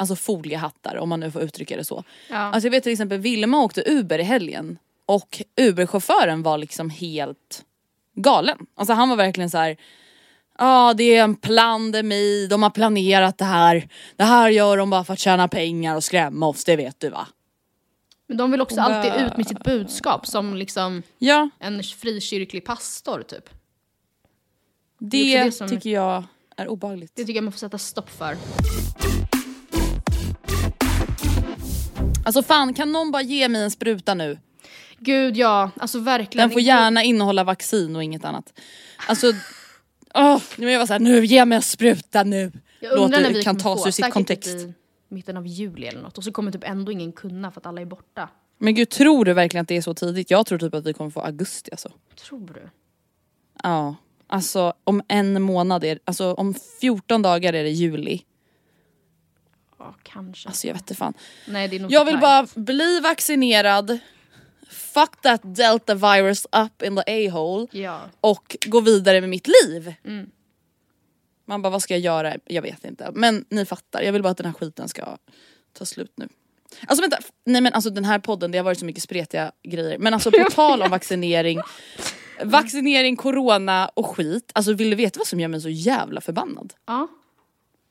[0.00, 2.04] Alltså foliehattar om man nu får uttrycka det så.
[2.28, 2.36] Ja.
[2.36, 7.64] Alltså jag vet till exempel Vilma åkte Uber i helgen och Uber-chauffören var liksom helt
[8.14, 8.66] galen.
[8.74, 9.76] Alltså han var verkligen så här.
[10.58, 13.88] Ja det är en pandemi, de har planerat det här.
[14.16, 17.10] Det här gör de bara för att tjäna pengar och skrämma oss, det vet du
[17.10, 17.26] va?
[18.28, 22.64] Men de vill också Och alltid ut med sitt budskap som liksom Ja, en frikyrklig
[22.64, 23.50] pastor typ.
[24.98, 26.24] det, också det som- tycker jag
[26.56, 27.12] är obehagligt.
[27.16, 28.36] Det tycker jag man får sätta stopp för.
[32.24, 34.38] Alltså fan kan någon bara ge mig en spruta nu?
[34.98, 36.48] Gud ja, alltså verkligen.
[36.48, 38.60] Den får gärna innehålla vaccin och inget annat.
[39.08, 39.26] Alltså,
[40.56, 42.52] nu är jag bara såhär, nu ge mig en spruta nu.
[42.80, 44.48] Jag undrar Låter, vi kan tas ur sitt säkert kontext.
[44.48, 44.74] i
[45.08, 46.18] mitten av juli eller något.
[46.18, 48.28] Och så kommer typ ändå ingen kunna för att alla är borta.
[48.58, 50.30] Men gud tror du verkligen att det är så tidigt?
[50.30, 51.92] Jag tror typ att vi kommer få augusti alltså.
[52.28, 52.70] Tror du?
[53.62, 53.96] Ja,
[54.26, 58.22] alltså om en månad, är, alltså om 14 dagar är det juli.
[59.78, 60.48] Ja, kanske.
[60.48, 61.14] Alltså jag vet inte fan.
[61.46, 63.98] Nej, det är nog Jag vill bara bli vaccinerad,
[64.70, 68.00] fuck that delta virus up in the a-hole Ja.
[68.20, 69.94] och gå vidare med mitt liv.
[70.04, 70.30] Mm.
[71.46, 72.34] Man bara vad ska jag göra?
[72.44, 73.10] Jag vet inte.
[73.14, 75.16] Men ni fattar, jag vill bara att den här skiten ska
[75.72, 76.28] ta slut nu.
[76.86, 79.98] Alltså vänta, nej men alltså den här podden det har varit så mycket spretiga grejer.
[79.98, 81.60] Men alltså på tal om vaccinering,
[82.44, 84.50] vaccinering, corona och skit.
[84.54, 86.74] Alltså vill du veta vad som gör mig så jävla förbannad?
[86.86, 87.08] Ja.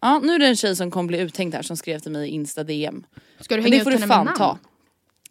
[0.02, 2.30] Ja nu är det en tjej som kommer bli uthängd här som skrev till mig
[2.30, 3.06] i Insta DM.
[3.40, 4.38] Ska du hänga det ut får du henne med fan namn?
[4.38, 4.58] ta.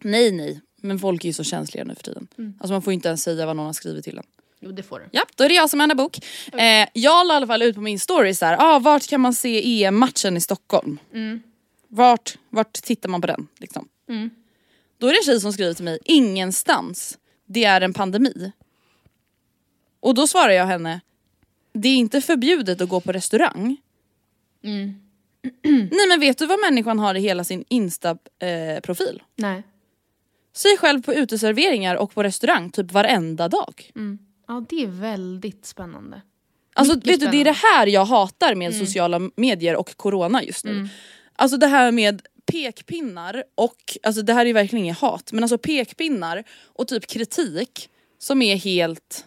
[0.01, 2.29] Nej nej, men folk är ju så känsliga nu för tiden.
[2.39, 2.55] Mm.
[2.59, 4.24] Alltså man får inte ens säga vad någon har skrivit till en.
[4.61, 5.07] Jo det får du.
[5.11, 6.18] Ja, då är det jag som Anna Bok.
[6.53, 9.20] Eh, jag la i alla fall ut på min story så här, ah, vart kan
[9.20, 10.99] man se EM-matchen i Stockholm?
[11.89, 13.49] Vart, vart tittar man på den?
[13.59, 13.89] Liksom?
[14.99, 17.18] Då är det en tjej som skriver till mig, ingenstans.
[17.47, 18.53] Det är en pandemi.
[20.01, 21.01] Och då svarar jag henne,
[21.72, 23.77] det är inte förbjudet att gå på restaurang.
[25.62, 29.22] Nej men vet du vad människan har i hela sin Insta-profil?
[29.37, 29.62] Nej.
[30.57, 33.90] Sig själv på uteserveringar och på restaurang typ varenda dag.
[34.48, 36.22] Ja det är väldigt spännande.
[36.74, 37.78] Alltså Mycket vet du, det är det spännande.
[37.78, 40.88] här jag hatar med sociala medier och corona just nu.
[41.36, 45.59] Alltså det här med pekpinnar och, alltså det här är verkligen inget hat, men alltså
[45.59, 49.26] pekpinnar och typ kritik som är helt.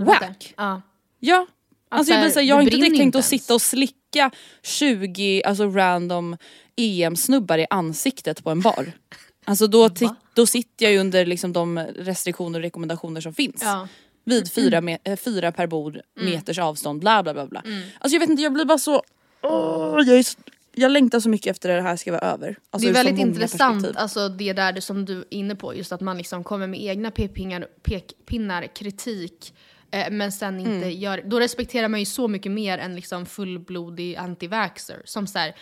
[0.00, 0.54] Whack.
[0.56, 0.82] Ja.
[1.18, 1.46] ja.
[1.88, 4.30] Alltså jag, här, jag har inte direkt tänkt att sitta och slicka
[4.62, 6.36] 20 alltså random
[6.76, 8.92] EM-snubbar i ansiktet på en bar.
[9.44, 9.90] Alltså då,
[10.34, 13.60] då sitter jag ju under liksom de restriktioner och rekommendationer som finns.
[13.62, 13.88] Ja.
[14.24, 17.46] Vid fyra, me- eh, fyra per bord, meters avstånd, bla bla bla.
[17.46, 17.62] bla.
[17.98, 19.02] Alltså jag vet inte, jag blir bara så...
[19.42, 20.38] Åh, jag, så
[20.74, 22.56] jag längtar så mycket efter det här ska vara över.
[22.70, 25.92] Alltså, det är väldigt intressant, alltså det där det som du är inne på, just
[25.92, 29.54] att man liksom kommer med egna pekpinnar, pekpinnar kritik,
[29.90, 30.90] eh, men sen inte Mm.
[31.00, 35.02] gör, då respekterar man ju så mycket mer än liksom fullblodig anti-vaxxer.
[35.04, 35.54] Som så här,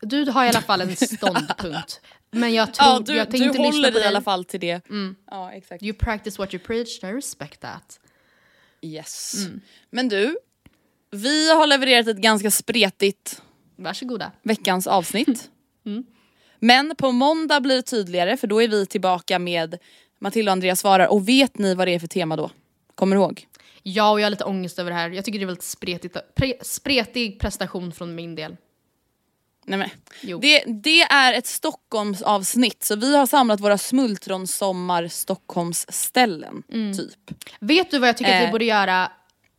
[0.00, 2.00] du har i alla fall en ståndpunkt,
[2.32, 4.08] men jag tror, Ja, du, jag du håller på i dig.
[4.08, 4.80] alla fall till det.
[5.30, 5.82] Ja exakt.
[5.82, 8.00] You practice what you preach, I respect that.
[8.82, 9.34] Yes.
[9.46, 9.60] Mm.
[9.90, 10.36] Men du,
[11.10, 13.42] vi har levererat ett ganska spretigt
[13.76, 14.32] Varsågoda.
[14.42, 15.48] veckans avsnitt.
[15.84, 16.04] Mm.
[16.58, 19.78] Men på måndag blir det tydligare för då är vi tillbaka med
[20.18, 22.50] Matilda och Andreas svarar och vet ni vad det är för tema då?
[22.94, 23.46] Kommer du ihåg?
[23.82, 25.10] Ja, och jag har lite ångest över det här.
[25.10, 28.56] Jag tycker det är väldigt spretigt, pre, spretig prestation från min del.
[29.66, 29.88] Nej, men.
[30.20, 30.38] Jo.
[30.38, 36.96] Det, det är ett Stockholmsavsnitt så vi har samlat våra smultronsommar Stockholmsställen Mm.
[36.96, 37.30] typ.
[37.60, 38.50] Vet du vad jag tycker att vi Eh.
[38.52, 39.12] borde göra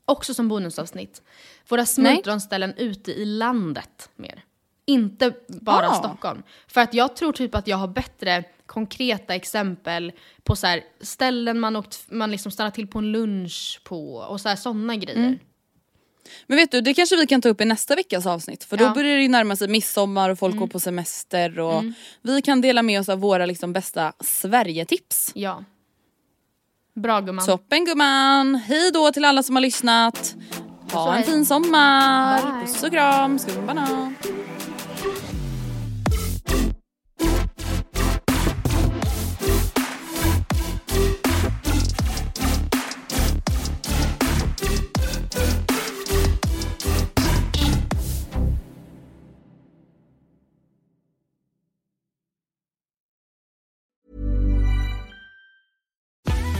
[0.06, 1.22] också som bonusavsnitt?
[1.70, 4.44] Våra smultronställen ute i landet mer.
[4.86, 5.94] Inte bara Ah.
[5.94, 6.44] Stockholm.
[6.68, 10.12] För att jag tror typ att jag har bättre konkreta exempel
[10.44, 14.42] på så här, ställen man, åkt, man liksom stannar till på en lunch på och
[14.42, 15.20] så här, sådana grejer.
[15.20, 15.40] Mm.
[16.48, 18.84] Men vet du, det kanske vi kan ta upp i nästa veckas avsnitt för då
[18.84, 18.88] Ja.
[18.88, 18.96] Mm.
[18.96, 21.84] börjar det ju närma sig midsommar och folk går på semester och
[22.22, 25.32] vi kan dela med oss av våra liksom bästa Sverigetips.
[25.36, 25.64] Ja.
[26.96, 27.46] Bra gumman.
[27.46, 28.56] Toppen gumman!
[28.56, 30.36] Hej då till alla som har lyssnat.
[30.92, 32.42] Ha en fin sommar!
[32.42, 32.66] Bye.
[32.66, 34.16] Puss och kram, skumbanan!